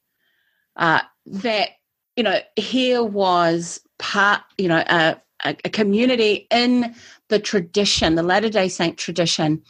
[0.76, 1.70] Uh, that
[2.18, 5.16] you know, here was part, you know, a,
[5.46, 6.94] a, a community in
[7.30, 9.62] the tradition, the Latter day Saint tradition,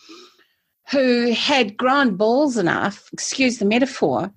[0.89, 4.31] who had grown balls enough, excuse the metaphor,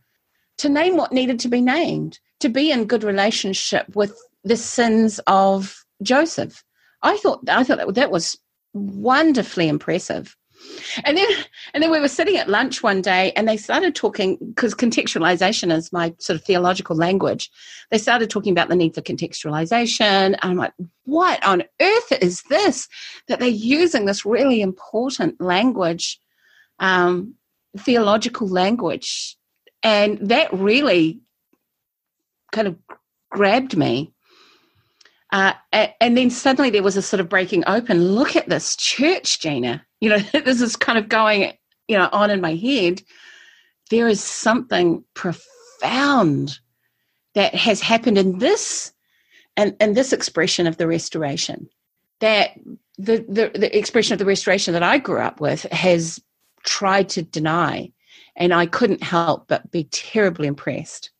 [0.58, 5.20] to name what needed to be named, to be in good relationship with the sins
[5.28, 6.64] of Joseph.
[7.02, 8.36] I thought I thought that, that was
[8.74, 10.36] wonderfully impressive.
[11.04, 11.28] And then,
[11.74, 15.72] and then we were sitting at lunch one day, and they started talking because contextualization
[15.72, 17.50] is my sort of theological language.
[17.90, 20.72] They started talking about the need for contextualization, and I'm like,
[21.04, 22.88] "What on earth is this?
[23.28, 26.20] That they're using this really important language,
[26.78, 27.34] um,
[27.78, 29.36] theological language,
[29.82, 31.20] and that really
[32.52, 32.76] kind of
[33.30, 34.12] grabbed me."
[35.32, 38.14] Uh, and then suddenly there was a sort of breaking open.
[38.14, 39.84] Look at this church, Gina.
[40.00, 41.52] You know, this is kind of going,
[41.88, 43.02] you know, on in my head.
[43.90, 46.58] there is something profound
[47.34, 48.92] that has happened in this
[49.56, 51.68] and, and this expression of the restoration
[52.20, 52.50] that
[52.98, 56.20] the, the, the expression of the restoration that I grew up with has
[56.64, 57.90] tried to deny.
[58.36, 61.10] And I couldn't help but be terribly impressed.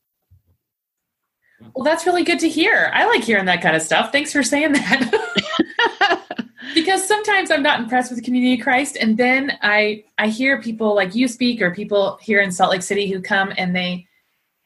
[1.75, 2.91] Well, that's really good to hear.
[2.93, 4.13] I like hearing that kind of stuff.
[4.13, 6.27] Thanks for saying that.
[6.75, 10.61] because sometimes I'm not impressed with the community of Christ, and then I I hear
[10.61, 14.07] people like you speak or people here in Salt Lake City who come and they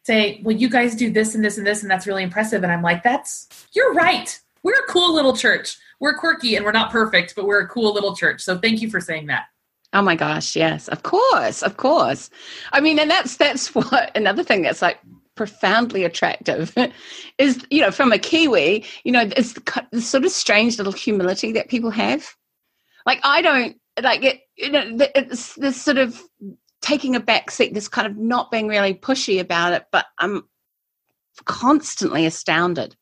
[0.05, 2.73] say, "Well, you guys do this and this and this, and that's really impressive." And
[2.73, 4.39] I'm like, "That's you're right.
[4.63, 5.77] We're a cool little church.
[6.01, 8.91] We're quirky and we're not perfect, but we're a cool little church." So thank you
[8.91, 9.45] for saying that.
[9.93, 12.29] Oh my gosh, yes, of course, of course.
[12.73, 14.99] I mean, and that's that's what another thing that's like
[15.35, 16.75] profoundly attractive
[17.39, 21.53] is you know from a kiwi you know it's the, sort of strange little humility
[21.53, 22.27] that people have.
[23.07, 26.21] Like i don't like it you know it's this sort of
[26.81, 30.45] taking a back seat this kind of not being really pushy about it but i'm
[31.45, 32.97] constantly astounded.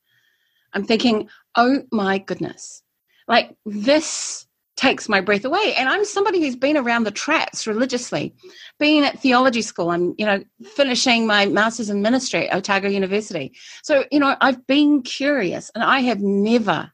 [0.72, 2.82] I'm thinking oh my goodness.
[3.28, 4.46] Like this
[4.82, 5.74] takes my breath away.
[5.78, 8.34] And I'm somebody who's been around the traps religiously,
[8.80, 9.90] being at theology school.
[9.90, 10.42] I'm, you know,
[10.74, 13.52] finishing my master's in ministry at Otago University.
[13.84, 16.90] So, you know, I've been curious and I have never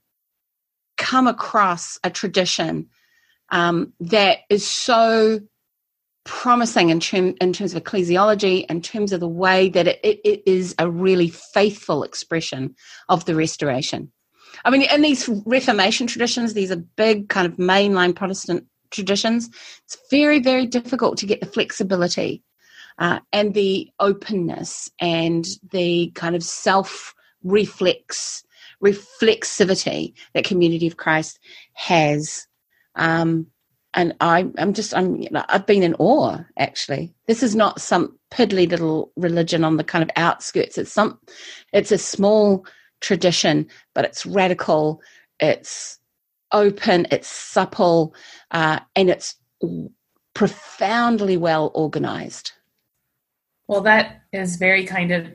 [0.99, 2.89] come across a tradition
[3.49, 5.41] um, that is so
[6.27, 10.21] promising in, term, in terms of ecclesiology, in terms of the way that it, it,
[10.25, 12.75] it is a really faithful expression
[13.09, 14.13] of the restoration.
[14.65, 19.49] I mean, in these Reformation traditions, these are big kind of mainline Protestant traditions.
[19.85, 22.43] It's very, very difficult to get the flexibility
[22.99, 28.45] uh, and the openness and the kind of self reflex
[28.83, 31.39] reflexivity that Community of Christ
[31.75, 32.47] has.
[32.95, 33.47] Um,
[33.95, 36.39] and I, I'm just, I'm, you know, I've been in awe.
[36.59, 40.79] Actually, this is not some piddly little religion on the kind of outskirts.
[40.79, 41.19] It's some,
[41.73, 42.65] it's a small
[43.01, 45.01] tradition, but it's radical,
[45.41, 45.99] it's
[46.53, 48.15] open, it's supple,
[48.51, 49.37] uh, and it's
[50.35, 52.53] profoundly well organized.
[53.67, 55.27] Well, that is very kind of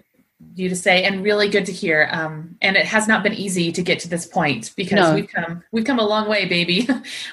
[0.56, 2.10] you to say, and really good to hear.
[2.12, 5.16] Um, and it has not been easy to get to this point because no.
[5.16, 6.88] we've come we've come a long way, baby.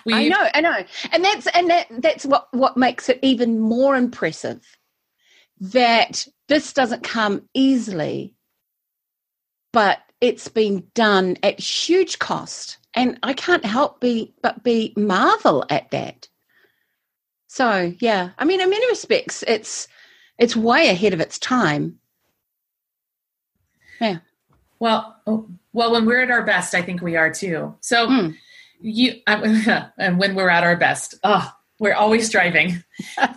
[0.05, 3.59] we I know, I know, and that's and that that's what what makes it even
[3.59, 4.61] more impressive
[5.61, 8.35] that this doesn't come easily,
[9.73, 15.65] but it's been done at huge cost and i can't help be but be marvel
[15.71, 16.29] at that.
[17.49, 19.89] So yeah i mean in many respects it's
[20.39, 21.99] it's way ahead of its time.
[24.01, 24.19] Yeah.
[24.79, 25.21] Well
[25.73, 27.75] well when we're at our best i think we are too.
[27.81, 28.37] So mm.
[28.81, 32.83] you and when we're at our best oh we're always striving.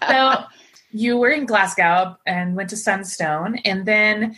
[0.10, 0.44] So
[0.92, 4.38] you were in glasgow and went to sunstone and then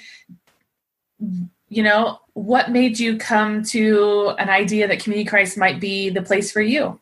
[1.69, 6.21] you know, what made you come to an idea that Community Christ might be the
[6.21, 6.99] place for you?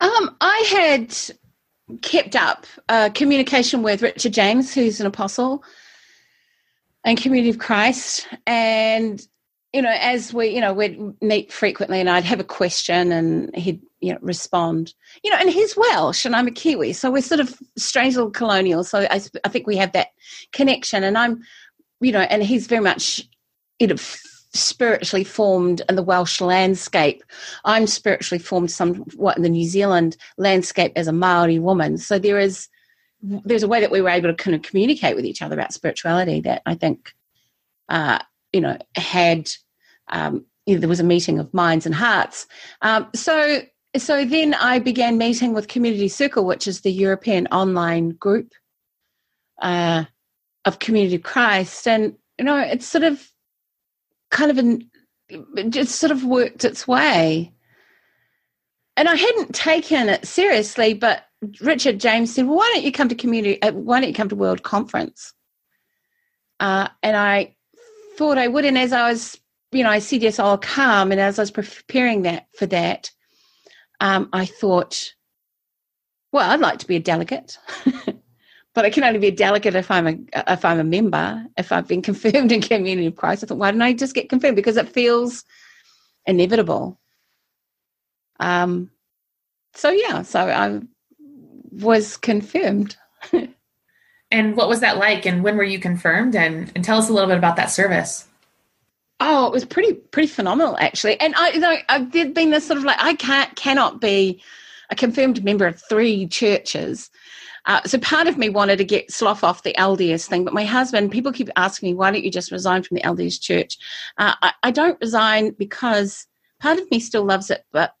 [0.00, 1.16] Um, I had
[2.02, 5.64] kept up uh, communication with Richard James, who's an apostle,
[7.04, 8.28] and Community of Christ.
[8.46, 9.26] And,
[9.72, 13.54] you know, as we, you know, we'd meet frequently and I'd have a question and
[13.56, 14.94] he'd, you know, respond.
[15.24, 16.92] You know, and he's Welsh and I'm a Kiwi.
[16.92, 18.84] So we're sort of strange little colonial.
[18.84, 20.08] So I, I think we have that
[20.52, 21.02] connection.
[21.02, 21.42] And I'm
[22.00, 23.28] you know, and he's very much
[23.78, 23.96] you know,
[24.54, 27.22] spiritually formed in the Welsh landscape.
[27.64, 31.98] I'm spiritually formed somewhat in the New Zealand landscape as a Maori woman.
[31.98, 32.68] So there is
[33.20, 35.72] there's a way that we were able to kind of communicate with each other about
[35.72, 37.12] spirituality that I think,
[37.88, 38.20] uh,
[38.52, 39.50] you know, had
[40.08, 42.46] um, you know, there was a meeting of minds and hearts.
[42.82, 43.62] Um, so
[43.96, 48.52] so then I began meeting with Community Circle, which is the European online group.
[49.60, 50.04] Uh,
[50.64, 51.86] of community of Christ.
[51.86, 53.30] And, you know, it's sort of
[54.30, 54.90] kind of an,
[55.28, 57.52] it just sort of worked its way.
[58.96, 61.24] And I hadn't taken it seriously, but
[61.60, 64.28] Richard James said, well, why don't you come to community, uh, why don't you come
[64.28, 65.32] to World Conference?
[66.58, 67.54] Uh, and I
[68.16, 68.64] thought I would.
[68.64, 69.38] And as I was,
[69.70, 71.12] you know, I said, yes, I'll come.
[71.12, 73.10] And as I was preparing that for that,
[74.00, 75.12] um, I thought,
[76.32, 77.58] well, I'd like to be a delegate.
[78.78, 80.16] but I can only be a delegate if I'm a
[80.52, 81.44] if I'm a member.
[81.56, 84.28] If I've been confirmed in Community of Christ, I thought, why don't I just get
[84.28, 84.54] confirmed?
[84.54, 85.44] Because it feels
[86.26, 86.96] inevitable.
[88.38, 88.92] Um.
[89.74, 90.80] So yeah, so I
[91.72, 92.96] was confirmed.
[94.30, 95.26] and what was that like?
[95.26, 96.36] And when were you confirmed?
[96.36, 98.28] And and tell us a little bit about that service.
[99.18, 101.18] Oh, it was pretty pretty phenomenal actually.
[101.18, 104.40] And I you know I've been this sort of like I can't cannot be
[104.88, 107.10] a confirmed member of three churches.
[107.68, 110.64] Uh, so part of me wanted to get slough off the LDS thing, but my
[110.64, 113.76] husband, people keep asking me, why don't you just resign from the LDS church?
[114.16, 116.26] Uh, I, I, don't resign because
[116.60, 117.94] part of me still loves it, but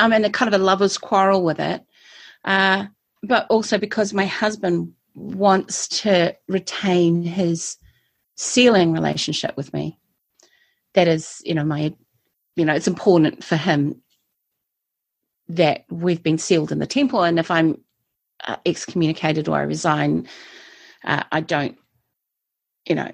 [0.00, 1.84] I'm in a kind of a lover's quarrel with it.
[2.44, 2.86] Uh,
[3.22, 7.76] but also because my husband wants to retain his
[8.36, 9.98] sealing relationship with me.
[10.94, 11.94] That is, you know, my,
[12.56, 14.02] you know, it's important for him
[15.48, 17.22] that we've been sealed in the temple.
[17.22, 17.78] And if I'm
[18.46, 20.28] uh, excommunicated or I resign,
[21.04, 21.76] uh, I don't,
[22.88, 23.10] you know,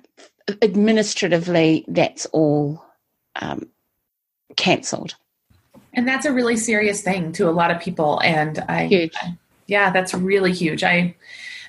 [0.62, 2.84] administratively, that's all
[3.36, 3.68] um,
[4.56, 5.14] cancelled.
[5.94, 8.20] And that's a really serious thing to a lot of people.
[8.22, 9.14] And I, huge.
[9.16, 10.84] I, yeah, that's really huge.
[10.84, 11.16] I,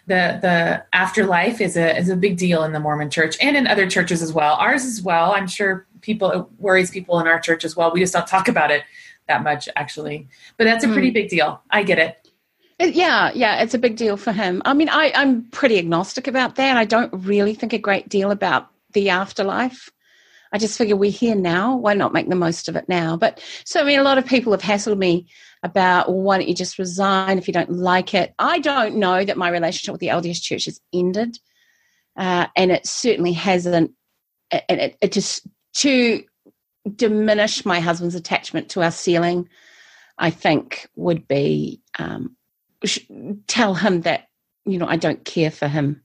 [0.08, 3.68] the the afterlife is a is a big deal in the Mormon Church and in
[3.68, 4.56] other churches as well.
[4.56, 5.34] Ours as well.
[5.34, 7.92] I'm sure people it worries people in our church as well.
[7.92, 8.84] We just don't talk about it
[9.28, 11.16] that much actually, but that's a pretty mm.
[11.16, 11.62] big deal.
[11.70, 12.27] I get it.
[12.80, 14.62] Yeah, yeah, it's a big deal for him.
[14.64, 16.78] I mean, I, I'm pretty agnostic about that.
[16.78, 19.90] I don't really think a great deal about the afterlife.
[20.54, 21.76] I just figure we're here now.
[21.76, 23.18] Why not make the most of it now?
[23.18, 25.28] But so, I mean, a lot of people have hassled me
[25.64, 28.34] about well, why don't you just resign if you don't like it.
[28.38, 31.40] I don't know that my relationship with the LDS Church has ended,
[32.16, 33.92] uh, and it certainly hasn't.
[34.52, 35.48] And it, it just
[35.78, 36.24] to
[36.96, 39.50] diminish my husband's attachment to our sealing,
[40.18, 42.37] I think would be um,
[43.48, 44.28] tell him that
[44.66, 46.02] you know I don't care for him,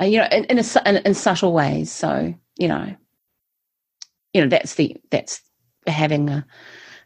[0.00, 1.90] uh, you know, in in, a, in in subtle ways.
[1.90, 2.94] So you know,
[4.32, 5.40] you know that's the that's
[5.86, 6.46] having a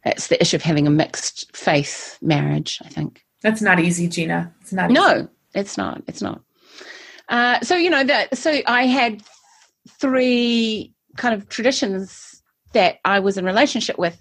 [0.05, 2.80] it's the issue of having a mixed faith marriage.
[2.84, 4.53] I think that's not easy, Gina.
[4.61, 4.91] It's not.
[4.91, 5.28] No, easy.
[5.55, 6.03] it's not.
[6.07, 6.43] It's not.
[7.28, 8.36] Uh, so you know that.
[8.36, 9.22] So I had
[9.89, 14.20] three kind of traditions that I was in relationship with,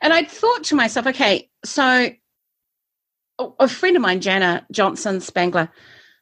[0.00, 2.10] and I thought to myself, okay, so
[3.58, 5.68] a friend of mine, Jana Johnson Spangler,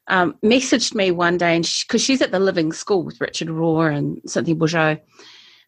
[0.09, 3.49] um, messaged me one day, and because she, she's at the Living School with Richard
[3.49, 5.01] Rohr and Cynthia Bourgeault,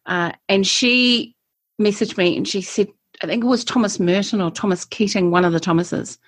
[0.06, 1.34] uh, and she
[1.80, 2.88] messaged me and she said,
[3.22, 6.18] I think it was Thomas Merton or Thomas Keating, one of the Thomases,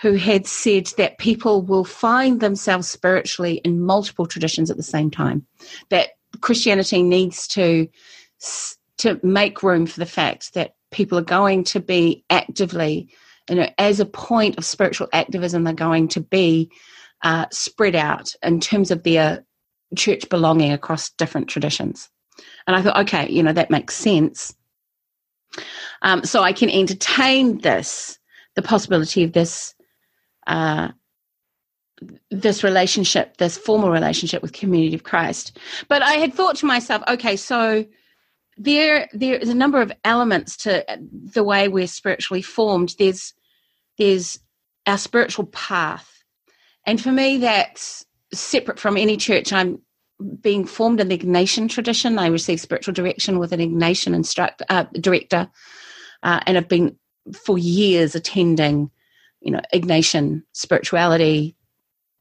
[0.00, 5.10] who had said that people will find themselves spiritually in multiple traditions at the same
[5.10, 5.46] time.
[5.90, 7.88] That Christianity needs to
[8.98, 13.08] to make room for the fact that people are going to be actively,
[13.50, 16.70] you know, as a point of spiritual activism, they're going to be
[17.22, 19.44] uh, spread out in terms of their
[19.96, 22.08] church belonging across different traditions.
[22.66, 24.54] And I thought, okay, you know, that makes sense.
[26.02, 28.18] Um, so I can entertain this,
[28.54, 29.74] the possibility of this,
[30.46, 30.88] uh,
[32.30, 35.58] this relationship, this formal relationship with Community of Christ.
[35.88, 37.84] But I had thought to myself, okay, so
[38.56, 42.94] there there is a number of elements to the way we're spiritually formed.
[42.98, 43.32] There's
[44.00, 44.40] there's
[44.86, 46.24] our spiritual path,
[46.86, 49.52] and for me, that's separate from any church.
[49.52, 49.80] I'm
[50.40, 52.18] being formed in the Ignatian tradition.
[52.18, 55.48] I received spiritual direction with an Ignatian instructor, uh, director,
[56.22, 56.96] uh, and have been
[57.34, 58.90] for years attending,
[59.40, 61.56] you know, Ignatian spirituality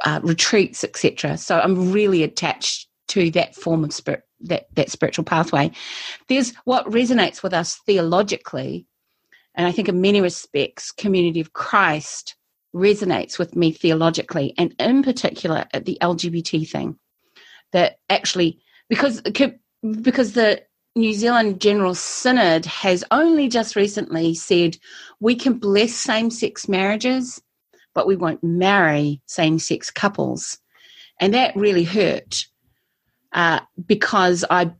[0.04, 1.38] uh, retreats, etc.
[1.38, 5.72] So I'm really attached to that form of spirit, that that spiritual pathway.
[6.28, 8.86] There's what resonates with us theologically,
[9.60, 12.38] and I think in many respects, Community of Christ
[12.74, 16.97] resonates with me theologically, and in particular at the LGBT thing
[17.74, 20.64] that actually because because the
[20.95, 24.78] New Zealand General Synod has only just recently said
[25.20, 27.41] we can bless same sex marriages,
[27.93, 30.57] but we won't marry same sex couples.
[31.20, 32.45] And that really hurt
[33.34, 34.72] uh, because I,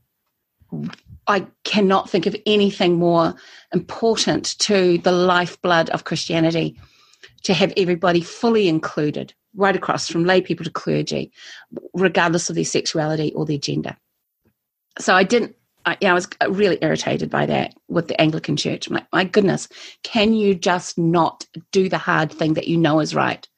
[1.30, 3.34] I cannot think of anything more
[3.72, 6.76] important to the lifeblood of Christianity
[7.44, 11.32] to have everybody fully included right across from lay people to clergy,
[11.94, 13.96] regardless of their sexuality or their gender.
[14.98, 15.56] So I didn't.
[15.86, 18.86] I, you know, I was really irritated by that with the Anglican Church.
[18.86, 19.66] I'm like, my goodness,
[20.02, 23.48] can you just not do the hard thing that you know is right?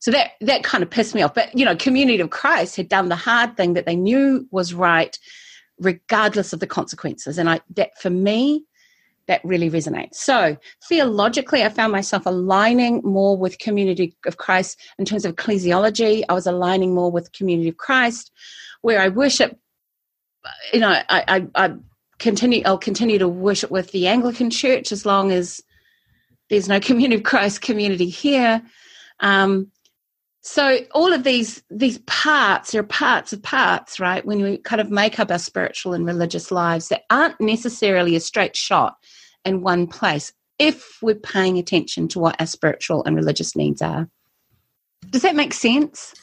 [0.00, 1.34] So that that kind of pissed me off.
[1.34, 4.74] But you know, Community of Christ had done the hard thing that they knew was
[4.74, 5.16] right,
[5.80, 7.38] regardless of the consequences.
[7.38, 8.64] And I that for me
[9.28, 10.14] that really resonates.
[10.14, 10.56] So,
[10.88, 16.24] theologically, I found myself aligning more with Community of Christ in terms of ecclesiology.
[16.28, 18.32] I was aligning more with Community of Christ,
[18.80, 19.56] where I worship.
[20.72, 21.74] You know, I, I, I
[22.18, 22.62] continue.
[22.64, 25.60] I'll continue to worship with the Anglican Church as long as
[26.48, 28.62] there's no Community of Christ community here.
[29.20, 29.70] Um,
[30.48, 34.24] so all of these these parts are parts of parts, right?
[34.24, 38.20] When we kind of make up our spiritual and religious lives that aren't necessarily a
[38.20, 38.96] straight shot
[39.44, 40.32] in one place.
[40.58, 44.08] if we're paying attention to what our spiritual and religious needs are.
[45.10, 46.14] Does that make sense?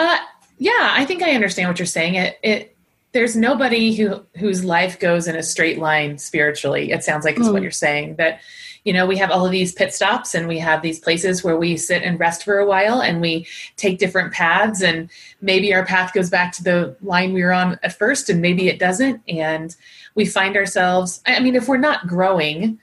[0.00, 0.18] Uh,
[0.56, 2.16] yeah, I think I understand what you're saying.
[2.16, 2.77] It, it
[3.12, 6.92] there's nobody who whose life goes in a straight line spiritually.
[6.92, 7.52] It sounds like it's mm.
[7.52, 7.64] what hmm.
[7.64, 8.40] you're saying that
[8.84, 11.56] you know we have all of these pit stops and we have these places where
[11.56, 13.46] we sit and rest for a while and we
[13.76, 17.78] take different paths and maybe our path goes back to the line we were on
[17.82, 19.76] at first and maybe it doesn't and
[20.14, 22.78] we find ourselves i mean if we're not growing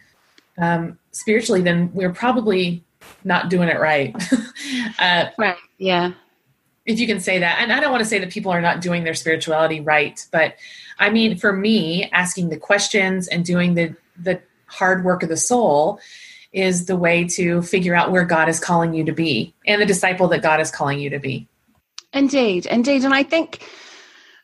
[0.58, 2.84] um, spiritually then we're probably
[3.24, 4.16] not doing it right
[5.00, 6.12] uh, right yeah
[6.86, 7.60] if you can say that.
[7.60, 10.56] And I don't want to say that people are not doing their spirituality right, but
[11.00, 15.38] I mean, for me, asking the questions and doing the the hard work of the
[15.38, 16.00] soul
[16.54, 19.86] is the way to figure out where God is calling you to be and the
[19.86, 21.48] disciple that God is calling you to be.
[22.14, 23.68] Indeed, indeed, and I think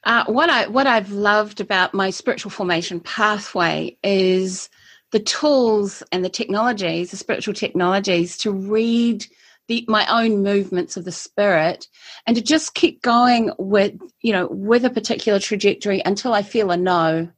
[0.03, 4.69] uh, what I what I've loved about my spiritual formation pathway is
[5.11, 9.25] the tools and the technologies, the spiritual technologies, to read
[9.71, 11.87] the, my own movements of the spirit
[12.27, 16.71] and to just keep going with you know with a particular trajectory until i feel
[16.71, 17.29] a no.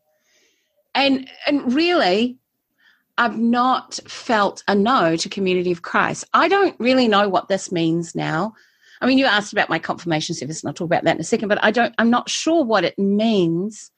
[0.95, 2.37] And and really
[3.19, 6.25] i've not felt a no to community of christ.
[6.33, 8.53] I don't really know what this means now.
[8.99, 11.25] I mean you asked about my confirmation service and i'll talk about that in a
[11.25, 13.91] second but i don't i'm not sure what it means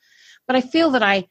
[0.46, 1.26] but i feel that i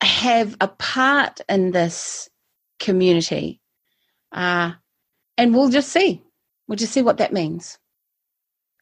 [0.00, 2.30] have a part in this
[2.78, 3.60] community.
[4.30, 4.72] Uh,
[5.38, 6.22] and we'll just see.
[6.68, 7.78] We'll just see what that means.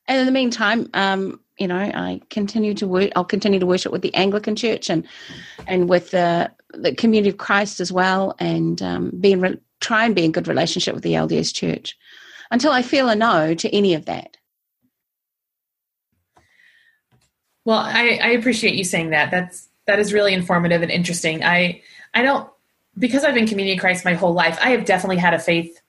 [0.07, 3.11] And in the meantime, um, you know, I continue to work.
[3.17, 5.07] I'll continue to worship with the Anglican Church and
[5.67, 10.05] and with the the Community of Christ as well, and um, be in re- try
[10.05, 11.97] and be in good relationship with the LDS Church
[12.51, 14.37] until I feel a no to any of that.
[17.65, 19.31] Well, I, I appreciate you saying that.
[19.31, 21.45] That's that is really informative and interesting.
[21.45, 21.83] I
[22.13, 22.51] I don't
[22.99, 24.59] because I've been Community of Christ my whole life.
[24.61, 25.81] I have definitely had a faith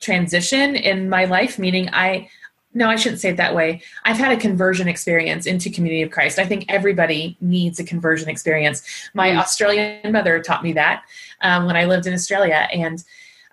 [0.00, 2.28] transition in my life, meaning I,
[2.74, 3.80] no, I shouldn't say it that way.
[4.04, 6.38] I've had a conversion experience into Community of Christ.
[6.38, 8.82] I think everybody needs a conversion experience.
[9.14, 9.38] My mm.
[9.38, 11.04] Australian mother taught me that
[11.40, 12.68] um, when I lived in Australia.
[12.72, 13.04] And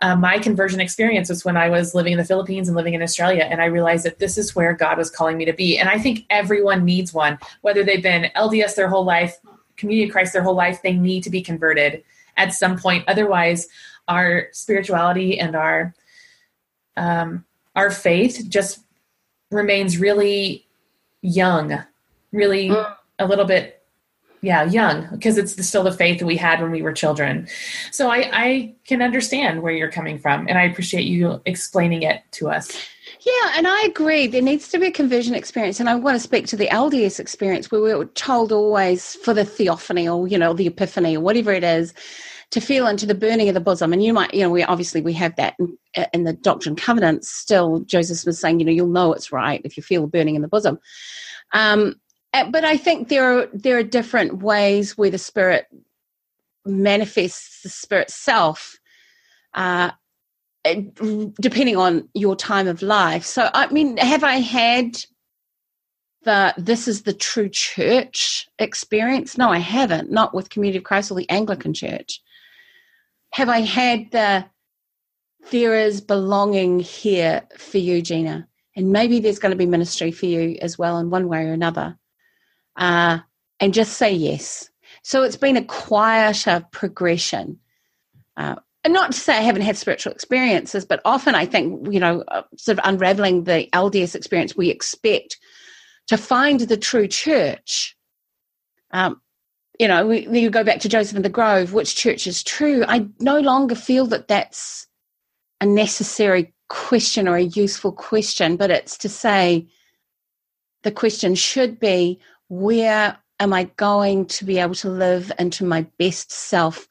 [0.01, 3.03] uh, my conversion experience was when I was living in the Philippines and living in
[3.03, 3.43] Australia.
[3.43, 5.77] And I realized that this is where God was calling me to be.
[5.77, 9.37] And I think everyone needs one, whether they've been LDS their whole life,
[9.77, 12.03] Community of Christ their whole life, they need to be converted
[12.37, 13.03] at some point.
[13.07, 13.67] Otherwise,
[14.07, 15.93] our spirituality and our
[16.97, 18.79] um, our faith just
[19.49, 20.65] remains really
[21.21, 21.83] young,
[22.31, 22.95] really mm.
[23.19, 23.83] a little bit,
[24.41, 27.47] yeah, young, because it's still the faith that we had when we were children.
[27.91, 32.23] So I, I can understand where you're coming from, and I appreciate you explaining it
[32.31, 32.75] to us.
[33.21, 34.25] Yeah, and I agree.
[34.25, 37.19] There needs to be a conversion experience, and I want to speak to the LDS
[37.19, 41.21] experience where we were told always for the theophany or you know the epiphany or
[41.21, 41.93] whatever it is
[42.51, 43.93] to feel into the burning of the bosom.
[43.93, 45.77] And you might, you know, we obviously we have that in,
[46.13, 47.29] in the Doctrine and Covenants.
[47.29, 50.35] Still, Joseph was saying, you know, you'll know it's right if you feel the burning
[50.35, 50.77] in the bosom.
[51.53, 51.95] Um,
[52.33, 55.65] but I think there are there are different ways where the spirit
[56.65, 58.77] manifests the spirit self.
[59.53, 59.91] Uh,
[61.39, 63.25] depending on your time of life.
[63.25, 64.95] So, I mean, have I had
[66.23, 69.39] the this is the true church experience?
[69.39, 70.11] No, I haven't.
[70.11, 72.21] Not with Community of Christ or the Anglican Church
[73.31, 74.45] have I had the
[75.49, 80.27] there is belonging here for you, Gina, and maybe there's going to be ministry for
[80.27, 81.97] you as well in one way or another.
[82.75, 83.19] Uh,
[83.59, 84.69] and just say yes.
[85.03, 87.59] So it's been a quieter progression.
[88.37, 91.99] Uh, and not to say I haven't had spiritual experiences, but often I think, you
[91.99, 95.37] know, uh, sort of unraveling the LDS experience, we expect
[96.07, 97.95] to find the true church.
[98.91, 99.21] Um,
[99.81, 102.85] you know, we, you go back to Joseph in the Grove, which church is true?
[102.87, 104.85] I no longer feel that that's
[105.59, 109.65] a necessary question or a useful question, but it's to say
[110.83, 115.87] the question should be where am I going to be able to live into my
[115.97, 116.87] best self?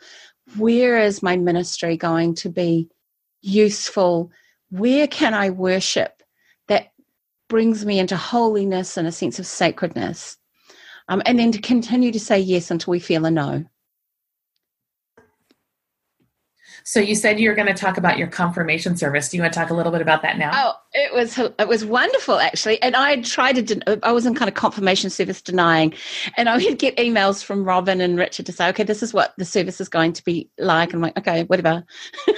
[0.57, 2.89] Where is my ministry going to be
[3.41, 4.33] useful?
[4.71, 6.25] Where can I worship
[6.67, 6.91] that
[7.49, 10.40] brings me into holiness and a sense of sacredness?
[11.11, 13.65] Um, and then to continue to say yes until we feel a no.
[16.85, 19.29] So you said you were going to talk about your confirmation service.
[19.29, 20.51] Do you want to talk a little bit about that now?
[20.55, 23.99] Oh, it was it was wonderful actually, and I tried to.
[24.03, 25.93] I was in kind of confirmation service denying,
[26.37, 29.35] and I would get emails from Robin and Richard to say, "Okay, this is what
[29.37, 31.85] the service is going to be like," and I'm like, "Okay, whatever."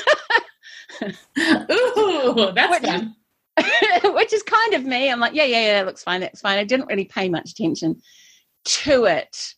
[1.03, 3.15] Ooh, that's which, fun.
[4.15, 5.11] which is kind of me.
[5.11, 6.21] I'm like, "Yeah, yeah, yeah, it looks fine.
[6.21, 8.03] That's fine." I didn't really pay much attention
[8.65, 9.55] to it.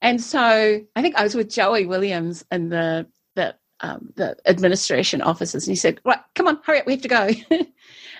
[0.00, 5.22] And so I think I was with Joey Williams in the the um, the administration
[5.22, 7.28] officers, and he said, "Right, come on, hurry up, we have to go."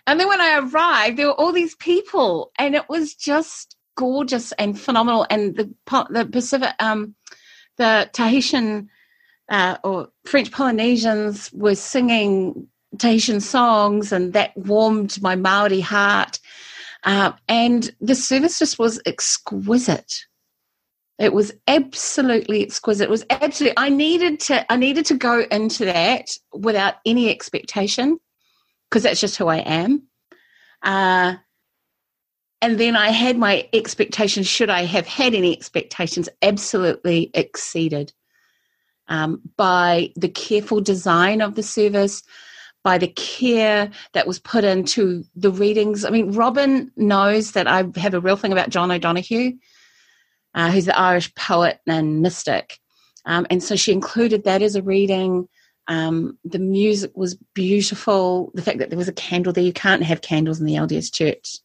[0.06, 4.52] and then when I arrived, there were all these people, and it was just gorgeous
[4.52, 5.26] and phenomenal.
[5.30, 5.72] And the
[6.10, 7.14] the Pacific, um,
[7.76, 8.88] the Tahitian
[9.48, 12.66] uh, or French Polynesians were singing
[12.98, 16.40] Tahitian songs, and that warmed my Maori heart.
[17.04, 20.26] Uh, and the service just was exquisite.
[21.18, 23.04] It was absolutely exquisite.
[23.04, 23.76] It was absolutely.
[23.76, 24.72] I needed to.
[24.72, 28.18] I needed to go into that without any expectation,
[28.88, 30.04] because that's just who I am.
[30.82, 31.34] Uh,
[32.60, 34.46] and then I had my expectations.
[34.46, 36.28] Should I have had any expectations?
[36.42, 38.12] Absolutely exceeded
[39.08, 42.22] um, by the careful design of the service,
[42.88, 46.06] by the care that was put into the readings.
[46.06, 49.52] I mean, Robin knows that I have a real thing about John O'Donohue
[50.54, 52.78] uh, who's the Irish poet and mystic.
[53.26, 55.50] Um, and so she included that as a reading.
[55.86, 58.52] Um, the music was beautiful.
[58.54, 61.12] The fact that there was a candle there, you can't have candles in the LDS
[61.12, 61.58] church.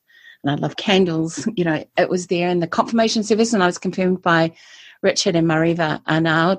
[0.44, 1.48] And I love candles.
[1.56, 4.52] You know, it was there in the confirmation service, and I was confirmed by
[5.02, 6.58] Richard and Mareva Arnaud,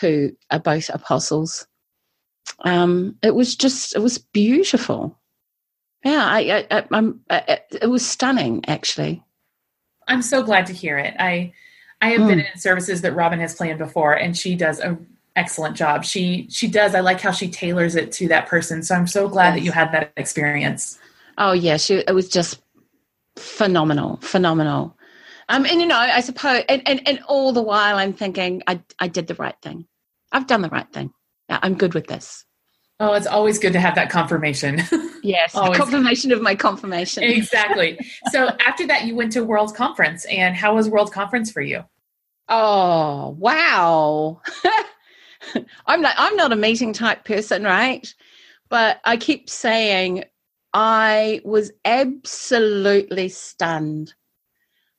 [0.00, 1.66] who are both apostles.
[2.60, 5.18] Um, it was just, it was beautiful.
[6.04, 9.22] Yeah, I, I, I, I, it was stunning, actually.
[10.08, 11.14] I'm so glad to hear it.
[11.18, 11.52] I
[12.00, 12.28] I have mm.
[12.28, 16.04] been in services that Robin has planned before, and she does an excellent job.
[16.04, 16.94] She she does.
[16.94, 18.82] I like how she tailors it to that person.
[18.82, 19.54] So I'm so glad yes.
[19.54, 20.98] that you had that experience.
[21.38, 22.60] Oh yeah, she it was just
[23.36, 24.96] phenomenal, phenomenal.
[25.48, 28.80] Um, and you know, I suppose, and, and and all the while, I'm thinking, I
[28.98, 29.86] I did the right thing.
[30.32, 31.12] I've done the right thing.
[31.48, 32.44] I'm good with this.
[33.00, 34.82] Oh, it's always good to have that confirmation.
[35.24, 37.22] Yes, confirmation of my confirmation.
[37.22, 37.98] exactly.
[38.30, 41.82] So after that, you went to World Conference, and how was World Conference for you?
[42.50, 44.42] Oh wow!
[45.86, 46.14] I'm not.
[46.18, 48.14] I'm not a meeting type person, right?
[48.68, 50.24] But I keep saying
[50.74, 54.12] I was absolutely stunned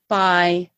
[0.10, 0.72] by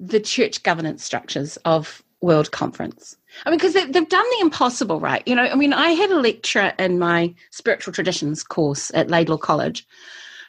[0.00, 3.16] the church governance structures of World Conference.
[3.44, 5.22] I mean, because they, have done the impossible, right?
[5.26, 9.38] You know, I mean, I had a lecturer in my spiritual traditions course at Laidlaw
[9.38, 9.86] College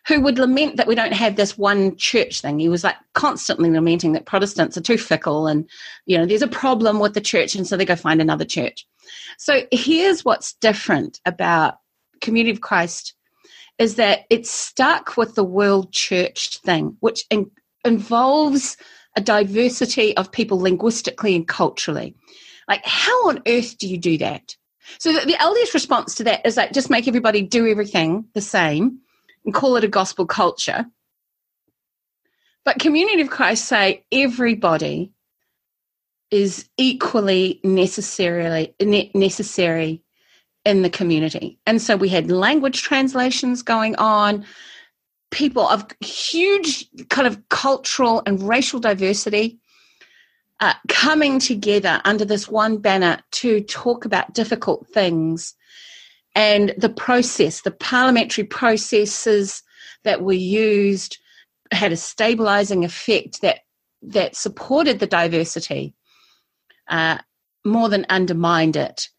[0.08, 2.58] who would lament that we don't have this one church thing.
[2.60, 5.70] He was like constantly lamenting that Protestants are too fickle and,
[6.06, 8.88] you know, there's a problem with the church, and so they go find another church.
[9.38, 11.76] So here's what's different about
[12.22, 13.14] Community of Christ
[13.78, 17.50] is that it's stuck with the world church thing, which in,
[17.86, 18.78] involves
[19.16, 22.16] a diversity of people linguistically and culturally.
[22.70, 24.56] Like, how on earth do you do that?
[25.00, 28.42] So the, the LDS response to that is like just make everybody do everything the
[28.42, 29.00] same
[29.44, 30.86] and call it a gospel culture.
[32.66, 35.12] But Community of Christ say everybody
[36.32, 38.76] is equally necessarily
[39.16, 40.04] necessary
[40.66, 41.58] in the community.
[41.66, 44.46] And so we had language translations going on,
[45.32, 49.59] people of huge kind of cultural and racial diversity
[50.60, 55.55] uh, coming together under this one banner to talk about difficult things
[56.36, 59.64] and the process, the parliamentary processes
[60.03, 61.18] that were used
[61.72, 63.60] had a stabilizing effect that
[64.02, 65.94] that supported the diversity
[66.88, 67.18] uh,
[67.65, 69.10] more than undermined it.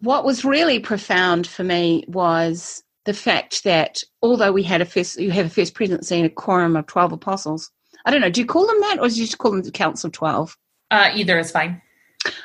[0.00, 5.20] What was really profound for me was the fact that although we had a first,
[5.20, 7.70] you have a first presidency and a quorum of twelve apostles.
[8.04, 8.30] I don't know.
[8.30, 10.56] Do you call them that, or do you just call them the Council of Twelve?
[10.94, 11.82] Uh, either is fine.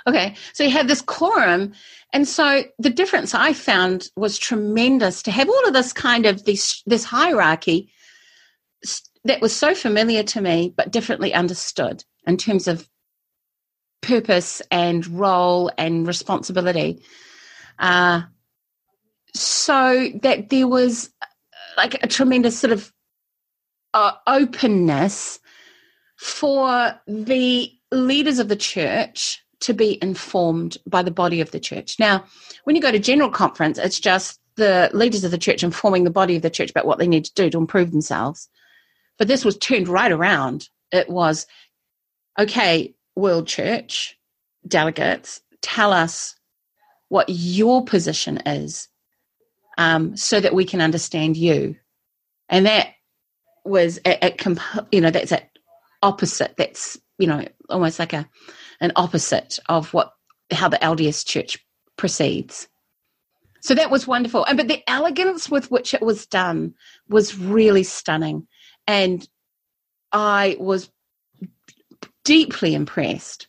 [0.07, 1.71] Okay, so you have this quorum,
[2.13, 6.45] and so the difference I found was tremendous to have all of this kind of
[6.45, 7.91] this this hierarchy
[9.23, 12.89] that was so familiar to me, but differently understood in terms of
[14.01, 17.03] purpose and role and responsibility.
[17.77, 18.23] Uh,
[19.35, 21.11] so that there was
[21.77, 22.91] like a tremendous sort of
[23.93, 25.39] uh, openness
[26.17, 31.99] for the leaders of the church to be informed by the body of the church.
[31.99, 32.23] Now,
[32.63, 36.09] when you go to general conference, it's just the leaders of the church informing the
[36.09, 38.49] body of the church about what they need to do to improve themselves.
[39.17, 40.69] But this was turned right around.
[40.91, 41.45] It was,
[42.37, 44.17] okay, World Church
[44.67, 46.35] delegates, tell us
[47.09, 48.87] what your position is
[49.77, 51.75] um, so that we can understand you.
[52.47, 52.89] And that
[53.65, 55.49] was, at, at you know, that's at
[56.01, 56.55] opposite.
[56.57, 58.27] That's, you know, almost like a
[58.81, 60.13] an opposite of what
[60.51, 61.63] how the LDS church
[61.97, 62.67] proceeds.
[63.61, 64.45] So that was wonderful.
[64.45, 66.73] And but the elegance with which it was done
[67.09, 68.47] was really stunning.
[68.87, 69.27] And
[70.11, 70.89] I was
[72.23, 73.47] deeply impressed.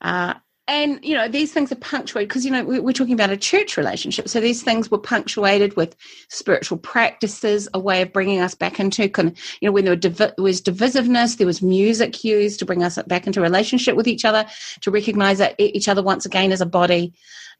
[0.00, 0.34] Uh,
[0.70, 3.76] and you know these things are punctuated because you know we're talking about a church
[3.76, 4.28] relationship.
[4.28, 5.96] So these things were punctuated with
[6.28, 9.96] spiritual practices a way of bringing us back into kind you know when there
[10.38, 14.46] was divisiveness there was music used to bring us back into relationship with each other
[14.80, 17.12] to recognize that each other once again as a body.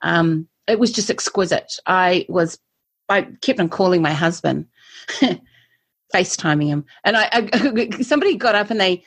[0.02, 1.72] Um, it was just exquisite.
[1.86, 2.58] I was
[3.08, 4.66] i kept on calling my husband
[6.14, 6.84] facetiming him.
[7.02, 9.04] And I, I somebody got up and they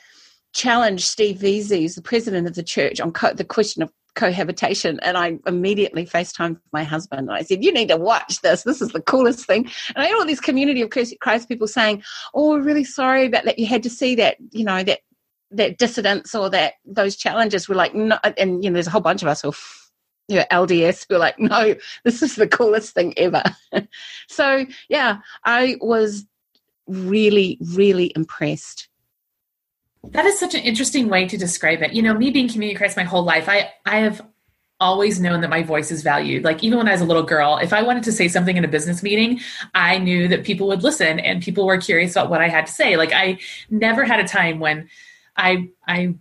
[0.54, 5.00] challenged Steve Veazey, who's the president of the church, on co- the question of cohabitation.
[5.00, 7.28] And I immediately FaceTimed my husband.
[7.28, 8.62] and I said, You need to watch this.
[8.62, 9.68] This is the coolest thing.
[9.94, 12.02] And I had all these community of Christ people saying,
[12.32, 13.58] Oh, we're really sorry about that.
[13.58, 15.00] You had to see that, you know, that
[15.50, 19.00] that dissidence or that those challenges were like, no, and you know, there's a whole
[19.00, 19.52] bunch of us who
[20.26, 21.74] you know, LDS who are like, no,
[22.04, 23.42] this is the coolest thing ever.
[24.28, 26.24] so yeah, I was
[26.86, 28.88] really, really impressed
[30.12, 31.92] that is such an interesting way to describe it.
[31.92, 34.26] You know, me being community Christ my whole life, I I have
[34.80, 36.44] always known that my voice is valued.
[36.44, 38.64] Like even when I was a little girl, if I wanted to say something in
[38.64, 39.40] a business meeting,
[39.74, 42.72] I knew that people would listen and people were curious about what I had to
[42.72, 42.96] say.
[42.96, 43.38] Like I
[43.70, 44.88] never had a time when
[45.36, 46.14] I I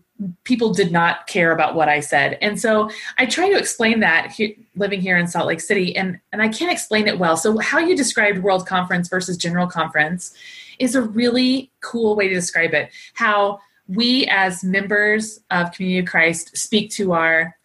[0.44, 2.38] people did not care about what I said.
[2.42, 4.38] And so I try to explain that
[4.76, 7.36] living here in Salt Lake City and and I can't explain it well.
[7.36, 10.34] So how you described World Conference versus General Conference
[10.80, 12.92] is a really cool way to describe it.
[13.14, 17.56] How we as members of community of christ speak to our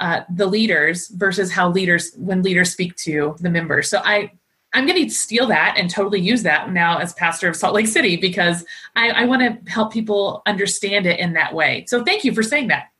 [0.00, 3.88] uh, the leaders versus how leaders when leaders speak to the members.
[3.88, 4.32] So i
[4.72, 7.88] i'm going to steal that and totally use that now as pastor of salt lake
[7.88, 8.64] city because
[8.96, 11.84] i, I want to help people understand it in that way.
[11.88, 12.90] So thank you for saying that.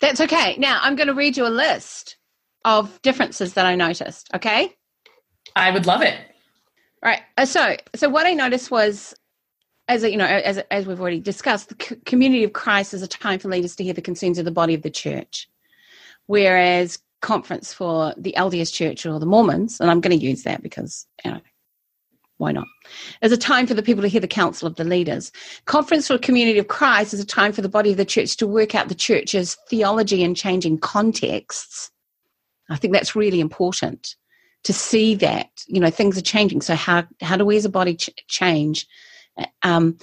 [0.00, 0.56] That's okay.
[0.58, 2.16] Now i'm going to read you a list
[2.64, 4.74] of differences that i noticed okay?
[5.54, 6.14] I would love it.
[7.02, 7.22] All right.
[7.36, 9.14] Uh, so so what i noticed was
[9.92, 13.38] as you know, as as we've already discussed, the community of Christ is a time
[13.38, 15.48] for leaders to hear the concerns of the body of the church,
[16.26, 20.62] whereas conference for the LDS Church or the Mormons, and I'm going to use that
[20.62, 21.40] because you know
[22.38, 22.66] why not?
[23.20, 25.30] Is a time for the people to hear the counsel of the leaders.
[25.66, 28.46] Conference for community of Christ is a time for the body of the church to
[28.46, 31.90] work out the church's theology and changing contexts.
[32.70, 34.16] I think that's really important
[34.64, 36.62] to see that you know things are changing.
[36.62, 38.86] So how how do we as a body ch- change?
[39.62, 39.96] Um,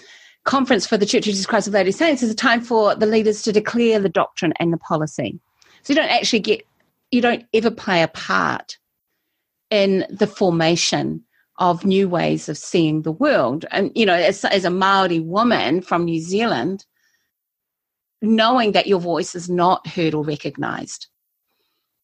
[0.45, 3.06] conference for the Church of Jesus Christ of Latter-day Saints is a time for the
[3.06, 5.39] leaders to declare the doctrine and the policy.
[5.84, 6.65] So you don't actually get,
[7.11, 8.77] you don't ever play a part
[9.69, 11.23] in the formation
[11.57, 13.65] of new ways of seeing the world.
[13.72, 16.85] And, you know, as, as a Maori woman from New Zealand,
[18.22, 21.07] knowing that your voice is not heard or recognized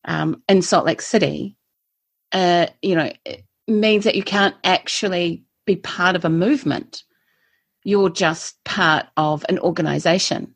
[0.03, 1.56] um, in Salt Lake City,
[2.34, 3.11] uh, you know,
[3.68, 7.05] means that you can't actually be part of a movement
[7.86, 10.53] you're just part of an organization.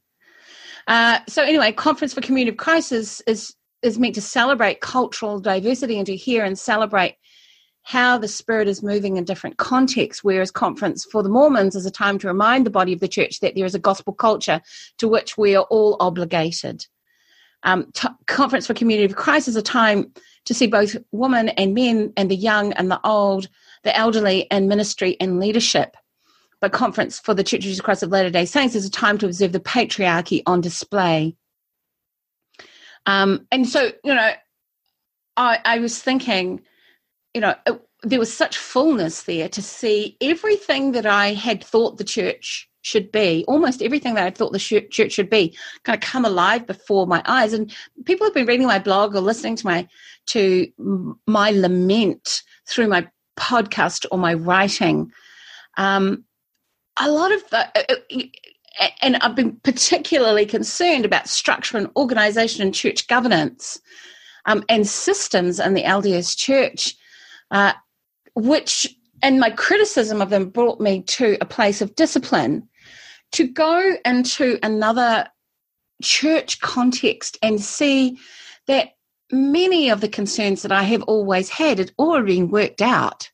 [0.88, 3.56] Uh, so anyway, Conference for Community of Christ is, is,
[3.98, 7.16] meant to celebrate cultural diversity and to hear and celebrate
[7.84, 11.92] how the Spirit is moving in different contexts, whereas Conference for the Mormons is a
[11.92, 14.60] time to remind the body of the church that there is a gospel culture
[14.98, 16.86] to which we are all obligated.
[17.62, 20.12] Um, t- Conference for Community of Christ is a time
[20.46, 23.48] to see both women and men and the young and the old,
[23.84, 25.96] the elderly and ministry and leadership
[26.62, 29.18] but conference for the Church of Jesus Christ of Latter day Saints is a time
[29.20, 31.36] to observe the patriarchy on display.
[33.06, 34.32] Um, and so, you know,
[35.38, 36.62] I, I was thinking,
[37.34, 41.98] you know, it, there was such fullness there to see everything that I had thought
[41.98, 44.60] the church should be, almost everything that I thought the
[44.90, 47.52] church should be, kind of come alive before my eyes.
[47.54, 47.74] And
[48.06, 49.88] people have been reading my blog or listening to my
[50.28, 50.68] to
[51.28, 53.08] my lament through my
[53.38, 55.12] podcast or my writing.
[55.78, 56.24] Um,
[57.00, 57.96] a lot of the, uh,
[58.80, 63.80] uh, and I've been particularly concerned about structure and organization and church governance
[64.46, 66.96] um, and systems in the LDS church,
[67.52, 67.74] uh,
[68.36, 68.88] which,
[69.22, 72.68] and my criticism of them brought me to a place of discipline
[73.32, 75.28] to go into another
[76.02, 78.18] church context and see
[78.68, 78.92] that
[79.32, 83.30] many of the concerns that I have always had had already been worked out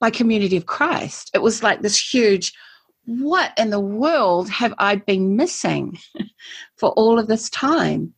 [0.00, 1.30] by Community of Christ.
[1.34, 2.52] It was like this huge
[3.08, 5.98] what in the world have I been missing
[6.76, 8.12] for all of this time?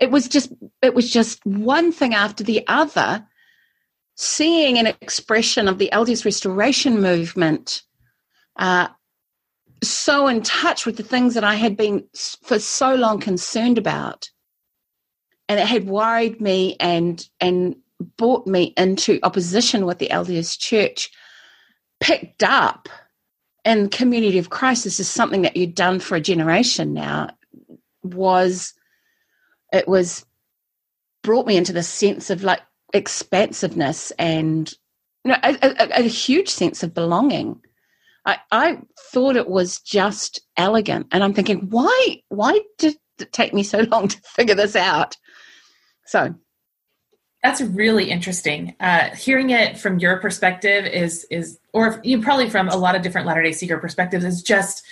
[0.00, 3.26] It was just it was just one thing after the other,
[4.14, 7.82] seeing an expression of the LDS restoration movement
[8.56, 8.88] uh,
[9.82, 12.04] so in touch with the things that I had been
[12.44, 14.30] for so long concerned about.
[15.48, 17.74] And it had worried me and and
[18.16, 21.10] brought me into opposition with the LDS church,
[21.98, 22.88] picked up
[23.64, 27.28] and community of crisis is something that you'd done for a generation now
[28.02, 28.74] was
[29.72, 30.24] it was
[31.22, 32.60] brought me into the sense of like
[32.92, 34.72] expansiveness and
[35.24, 37.60] you know a, a, a huge sense of belonging.
[38.24, 38.78] I, I
[39.12, 43.78] thought it was just elegant, and I'm thinking, why why did it take me so
[43.90, 45.16] long to figure this out?
[46.06, 46.34] So
[47.42, 48.74] that's really interesting.
[48.78, 53.02] Uh, hearing it from your perspective is is, or you probably from a lot of
[53.02, 54.84] different Latter Day Seeker perspectives, is just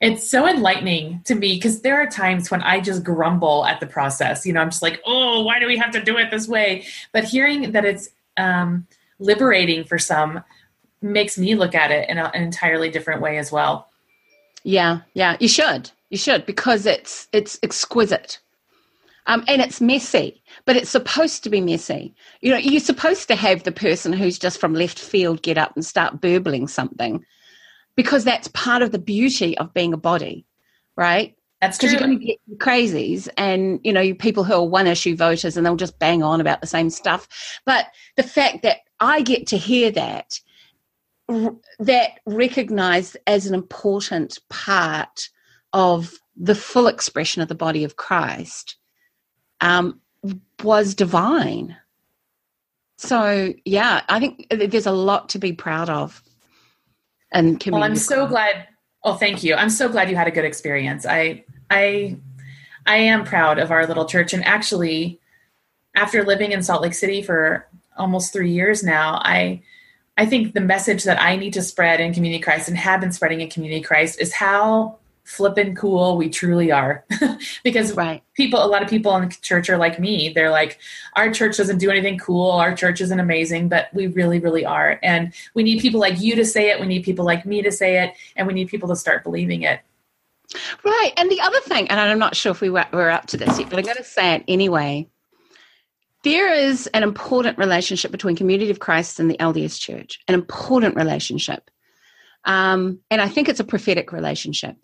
[0.00, 3.86] it's so enlightening to me because there are times when I just grumble at the
[3.86, 4.44] process.
[4.44, 6.86] You know, I'm just like, oh, why do we have to do it this way?
[7.12, 8.86] But hearing that it's um,
[9.20, 10.42] liberating for some
[11.00, 13.88] makes me look at it in a, an entirely different way as well.
[14.64, 18.38] Yeah, yeah, you should, you should because it's it's exquisite,
[19.26, 22.14] um, and it's messy, but it's supposed to be messy.
[22.40, 25.72] You know, you're supposed to have the person who's just from left field get up
[25.74, 27.24] and start burbling something
[27.94, 30.44] because that's part of the beauty of being a body,
[30.96, 31.36] right?
[31.60, 31.90] That's true.
[31.90, 35.56] Because you're going to get crazies and, you know, people who are one issue voters
[35.56, 37.28] and they'll just bang on about the same stuff.
[37.64, 37.86] But
[38.16, 40.40] the fact that I get to hear that,
[41.78, 45.28] that recognized as an important part
[45.72, 48.76] of the full expression of the body of Christ
[49.62, 49.98] um,
[50.62, 51.76] was divine.
[52.98, 56.22] So, yeah, I think there's a lot to be proud of
[57.32, 57.62] and.
[57.66, 58.68] Well, I'm so glad.
[59.02, 59.54] Oh, thank you.
[59.54, 61.04] I'm so glad you had a good experience.
[61.06, 62.16] I, I,
[62.86, 64.32] I am proud of our little church.
[64.32, 65.20] And actually,
[65.96, 67.66] after living in Salt Lake City for
[67.96, 69.62] almost three years now, I,
[70.16, 73.10] I think the message that I need to spread in Community Christ and have been
[73.10, 77.04] spreading in Community Christ is how flippin' cool we truly are.
[77.64, 78.22] Because right.
[78.34, 80.32] people a lot of people in the church are like me.
[80.32, 80.78] They're like
[81.14, 82.50] our church doesn't do anything cool.
[82.50, 84.98] Our church isn't amazing but we really really are.
[85.02, 86.80] And we need people like you to say it.
[86.80, 88.14] We need people like me to say it.
[88.36, 89.80] And we need people to start believing it.
[90.84, 91.12] Right.
[91.16, 93.58] And the other thing and i'm not sure if we were, we're up to this
[93.58, 95.08] yet but i'm going to say it anyway.
[96.24, 100.96] There is an important relationship between community of christ and the lds church an important
[100.96, 101.70] relationship.
[102.44, 104.76] Um, and i think it's a prophetic relationship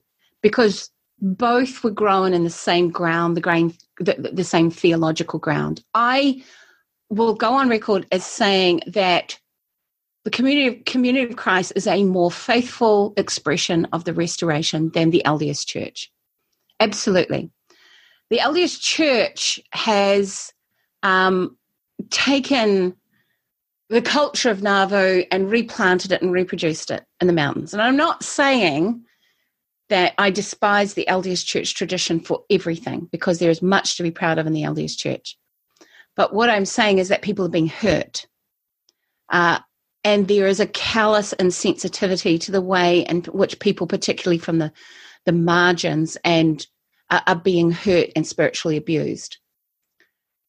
[0.43, 0.91] because
[1.21, 5.83] both were grown in the same ground, the, grain, the, the same theological ground.
[5.95, 6.43] I
[7.11, 9.39] will go on record as saying that
[10.25, 15.23] the community, community of Christ is a more faithful expression of the restoration than the
[15.25, 16.11] LDS Church.
[16.81, 17.51] Absolutely.
[18.31, 20.53] The LDS Church has
[21.03, 21.57] um,
[22.11, 22.95] taken
[23.89, 27.73] the culture of Nauvoo and replanted it and reproduced it in the mountains.
[27.73, 29.03] And I'm not saying
[29.89, 34.11] that I despise the LDS Church tradition for everything because there is much to be
[34.11, 35.39] proud of in the LDS Church.
[36.17, 38.27] But what I'm saying is that people are being hurt.
[39.31, 39.61] Uh,
[40.05, 44.73] and there is a callous insensitivity to the way in which people, particularly from the,
[45.27, 46.67] the margins, and
[47.11, 49.39] are being hurt and spiritually abused.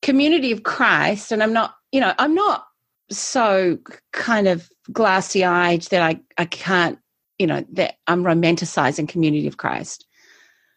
[0.01, 2.65] Community of Christ, and I'm not, you know, I'm not
[3.09, 3.77] so
[4.11, 6.99] kind of glassy eyed that I, I can't
[7.39, 10.05] you know that i'm romanticizing community of christ.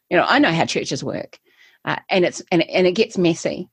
[0.08, 1.38] You know i know how churches work
[1.84, 3.68] uh, and it's and, and it gets messy.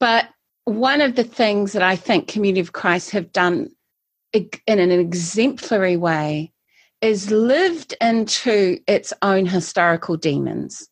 [0.00, 0.28] But
[0.64, 3.68] one of the things that i think community of christ have done
[4.32, 6.52] in an exemplary way
[7.00, 10.88] is lived into its own historical demons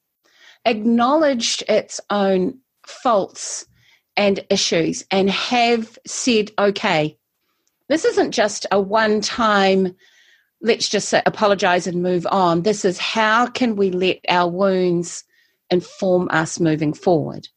[0.66, 3.66] acknowledged its own faults
[4.16, 7.16] and issues and have said okay
[7.88, 9.94] this isn't just a one time
[10.62, 12.62] let's just say, apologize and move on.
[12.62, 15.24] This is how can we let our wounds
[15.70, 17.48] inform us moving forward?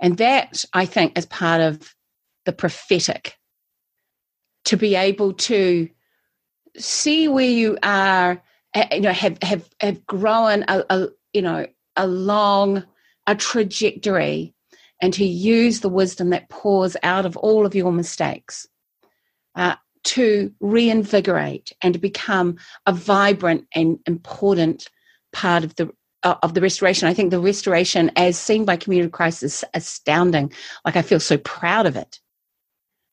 [0.00, 1.94] And that, I think, is part of
[2.44, 3.36] the prophetic
[4.64, 5.88] to be able to
[6.76, 8.42] see where you are,
[8.92, 11.66] you know, have have have grown a, a you know
[11.96, 12.84] along
[13.26, 14.54] a trajectory,
[15.00, 18.66] and to use the wisdom that pours out of all of your mistakes.
[19.54, 19.74] Uh,
[20.08, 22.56] to reinvigorate and become
[22.86, 24.88] a vibrant and important
[25.32, 25.90] part of the
[26.22, 27.06] uh, of the restoration.
[27.06, 30.52] I think the restoration, as seen by Community of Christ, is astounding.
[30.84, 32.18] Like I feel so proud of it.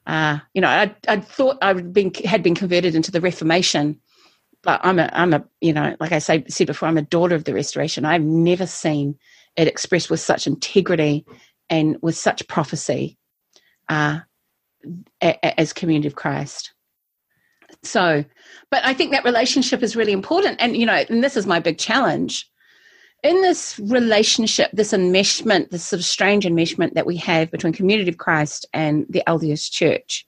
[0.07, 3.99] Uh, you know, I I thought I been had been converted into the Reformation,
[4.63, 7.35] but I'm a I'm a you know, like I say said before, I'm a daughter
[7.35, 8.05] of the Restoration.
[8.05, 9.17] I've never seen
[9.57, 11.25] it expressed with such integrity
[11.69, 13.17] and with such prophecy
[13.89, 14.19] uh,
[15.21, 16.74] as Community of Christ.
[17.85, 18.25] So,
[18.71, 20.57] but I think that relationship is really important.
[20.59, 22.49] And, you know, and this is my big challenge.
[23.23, 28.09] In this relationship, this enmeshment, this sort of strange enmeshment that we have between Community
[28.09, 30.27] of Christ and the LDS Church,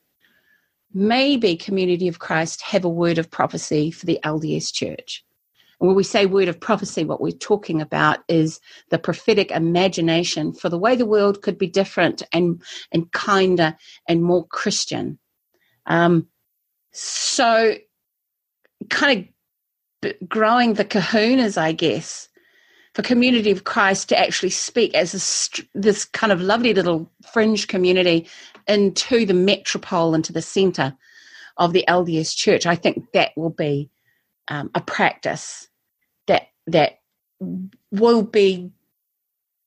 [0.93, 5.23] maybe Community of Christ have a word of prophecy for the LDS Church.
[5.79, 8.59] And when we say word of prophecy, what we're talking about is
[8.89, 12.61] the prophetic imagination for the way the world could be different and,
[12.91, 13.75] and kinder
[14.07, 15.19] and more Christian.
[15.85, 16.27] Um,
[16.91, 17.75] so,
[18.89, 19.27] kind
[20.03, 22.29] of growing the kahunas, I guess,
[22.93, 27.67] for Community of Christ to actually speak as a, this kind of lovely little fringe
[27.67, 28.27] community
[28.67, 30.95] into the metropole, into the centre
[31.57, 32.65] of the LDS Church.
[32.65, 33.89] I think that will be
[34.47, 35.67] um, a practice
[36.27, 36.99] that that
[37.91, 38.71] will be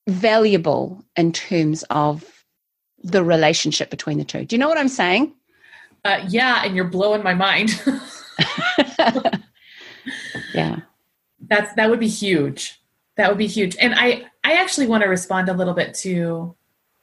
[0.07, 2.45] valuable in terms of
[3.03, 4.45] the relationship between the two.
[4.45, 5.33] Do you know what I'm saying?
[6.03, 7.69] Uh, yeah, and you're blowing my mind.
[10.53, 10.79] yeah,
[11.47, 12.81] that's that would be huge.
[13.17, 13.75] That would be huge.
[13.79, 16.55] And I I actually want to respond a little bit to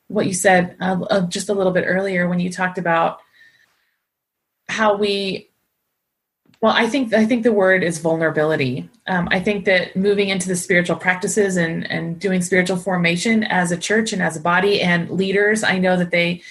[0.08, 3.20] what you said uh, uh, just a little bit earlier when you talked about
[4.68, 5.48] how we
[6.60, 10.48] well i think i think the word is vulnerability um, i think that moving into
[10.48, 14.80] the spiritual practices and and doing spiritual formation as a church and as a body
[14.80, 16.42] and leaders i know that they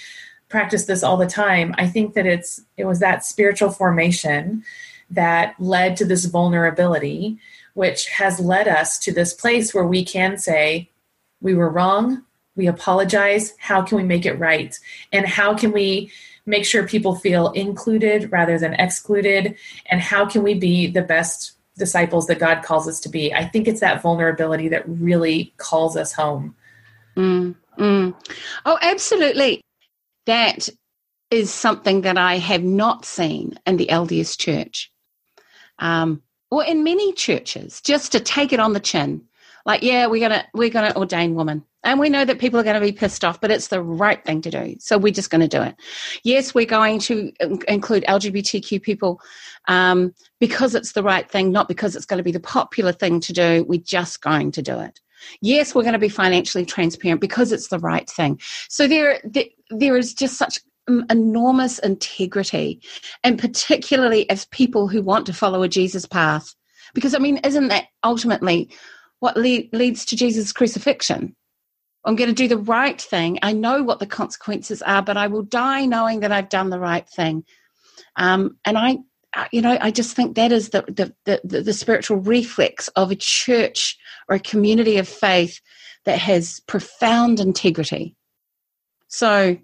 [0.48, 4.62] practice this all the time i think that it's it was that spiritual formation
[5.10, 7.38] that led to this vulnerability
[7.78, 10.90] which has led us to this place where we can say
[11.40, 12.24] we were wrong.
[12.56, 13.54] We apologize.
[13.58, 14.76] How can we make it right?
[15.12, 16.10] And how can we
[16.44, 19.54] make sure people feel included rather than excluded?
[19.86, 23.32] And how can we be the best disciples that god calls us to be?
[23.32, 26.56] I think it's that vulnerability that really calls us home.
[27.16, 28.14] Mm, mm.
[28.66, 29.60] oh absolutely
[30.28, 30.68] that
[31.30, 34.92] is something that i have not seen in the lds church
[35.80, 39.22] um, or in many churches just to take it on the chin
[39.66, 42.74] like yeah we're gonna we're gonna ordain women and we know that people are going
[42.74, 44.76] to be pissed off, but it's the right thing to do.
[44.80, 45.76] So we're just going to do it.
[46.24, 47.32] Yes, we're going to
[47.68, 49.20] include LGBTQ people
[49.68, 53.20] um, because it's the right thing, not because it's going to be the popular thing
[53.20, 53.64] to do.
[53.68, 55.00] We're just going to do it.
[55.40, 58.40] Yes, we're going to be financially transparent because it's the right thing.
[58.68, 60.58] So there, there, there is just such
[61.10, 62.80] enormous integrity,
[63.22, 66.54] and particularly as people who want to follow a Jesus path.
[66.94, 68.70] Because, I mean, isn't that ultimately
[69.20, 71.36] what le- leads to Jesus' crucifixion?
[72.04, 73.38] I'm going to do the right thing.
[73.42, 76.80] I know what the consequences are, but I will die knowing that I've done the
[76.80, 77.44] right thing.
[78.16, 78.98] Um, and I,
[79.52, 80.82] you know, I just think that is the,
[81.26, 85.60] the, the, the spiritual reflex of a church or a community of faith
[86.06, 88.16] that has profound integrity.
[89.08, 89.56] So,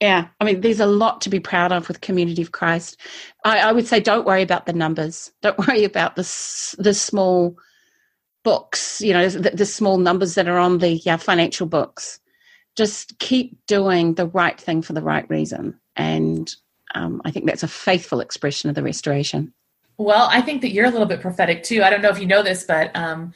[0.00, 2.98] yeah, I mean, there's a lot to be proud of with Community of Christ.
[3.44, 5.32] I, I would say, don't worry about the numbers.
[5.42, 7.56] Don't worry about the the small
[8.42, 12.20] books, you know, the, the small numbers that are on the yeah, financial books.
[12.76, 15.80] Just keep doing the right thing for the right reason.
[15.96, 16.54] And
[16.94, 19.52] um, I think that's a faithful expression of the restoration.
[19.98, 21.82] Well, I think that you're a little bit prophetic too.
[21.82, 23.32] I don't know if you know this, but um,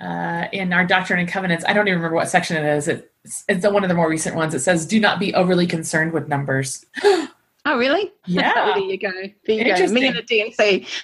[0.00, 2.88] uh, in our Doctrine and Covenants, I don't even remember what section it is.
[2.88, 3.06] It's,
[3.48, 4.54] it's one of the more recent ones.
[4.54, 6.84] It says, "Do not be overly concerned with numbers."
[7.68, 8.10] Oh, really?
[8.26, 8.52] Yeah.
[8.54, 9.10] there you go.
[9.46, 9.92] There you go.
[9.92, 10.86] Me and the D&C.
[10.86, 11.02] yes.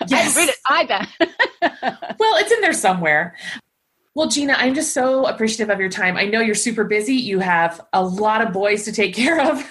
[0.12, 2.16] I haven't read it either.
[2.18, 3.34] well, it's in there somewhere.
[4.14, 6.16] Well, Gina, I'm just so appreciative of your time.
[6.16, 7.14] I know you're super busy.
[7.14, 9.62] You have a lot of boys to take care of,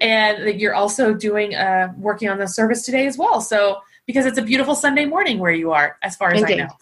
[0.00, 3.40] and you're also doing uh, working on the service today as well.
[3.40, 6.60] So, because it's a beautiful Sunday morning where you are, as far as Indeed.
[6.60, 6.72] I know.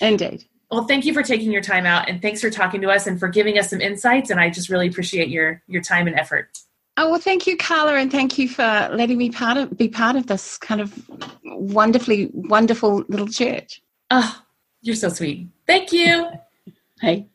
[0.00, 0.44] Indeed.
[0.70, 3.20] Well, thank you for taking your time out, and thanks for talking to us and
[3.20, 4.30] for giving us some insights.
[4.30, 6.58] And I just really appreciate your your time and effort.
[6.96, 10.16] Oh well, thank you, Carla, and thank you for letting me part of be part
[10.16, 11.08] of this kind of
[11.44, 13.82] wonderfully wonderful little church.
[14.10, 14.42] Oh,
[14.82, 15.48] you're so sweet.
[15.66, 16.30] Thank you.
[17.00, 17.28] hey.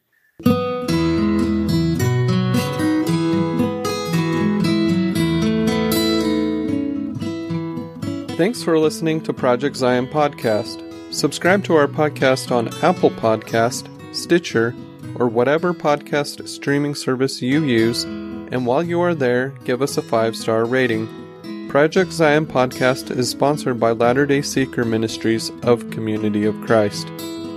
[8.36, 10.91] Thanks for listening to Project Zion Podcast.
[11.12, 14.74] Subscribe to our podcast on Apple Podcast, Stitcher,
[15.16, 18.06] or whatever podcast streaming service you use
[18.52, 21.68] and while you are there, give us a five star rating.
[21.70, 27.08] Project Zion Podcast is sponsored by Latter day Seeker Ministries of Community of Christ.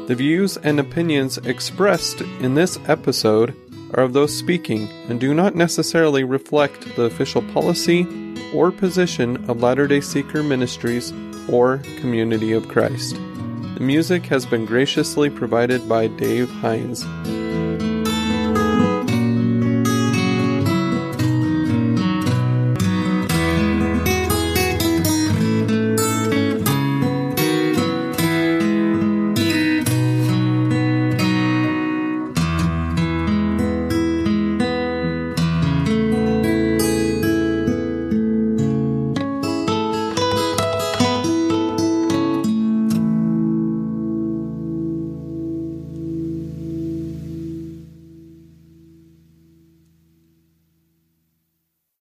[0.06, 3.56] The views and opinions expressed in this episode
[3.94, 8.04] are of those speaking and do not necessarily reflect the official policy
[8.52, 11.12] or position of Latter day Seeker Ministries
[11.48, 13.16] or Community of Christ.
[13.74, 17.04] The music has been graciously provided by Dave Hines.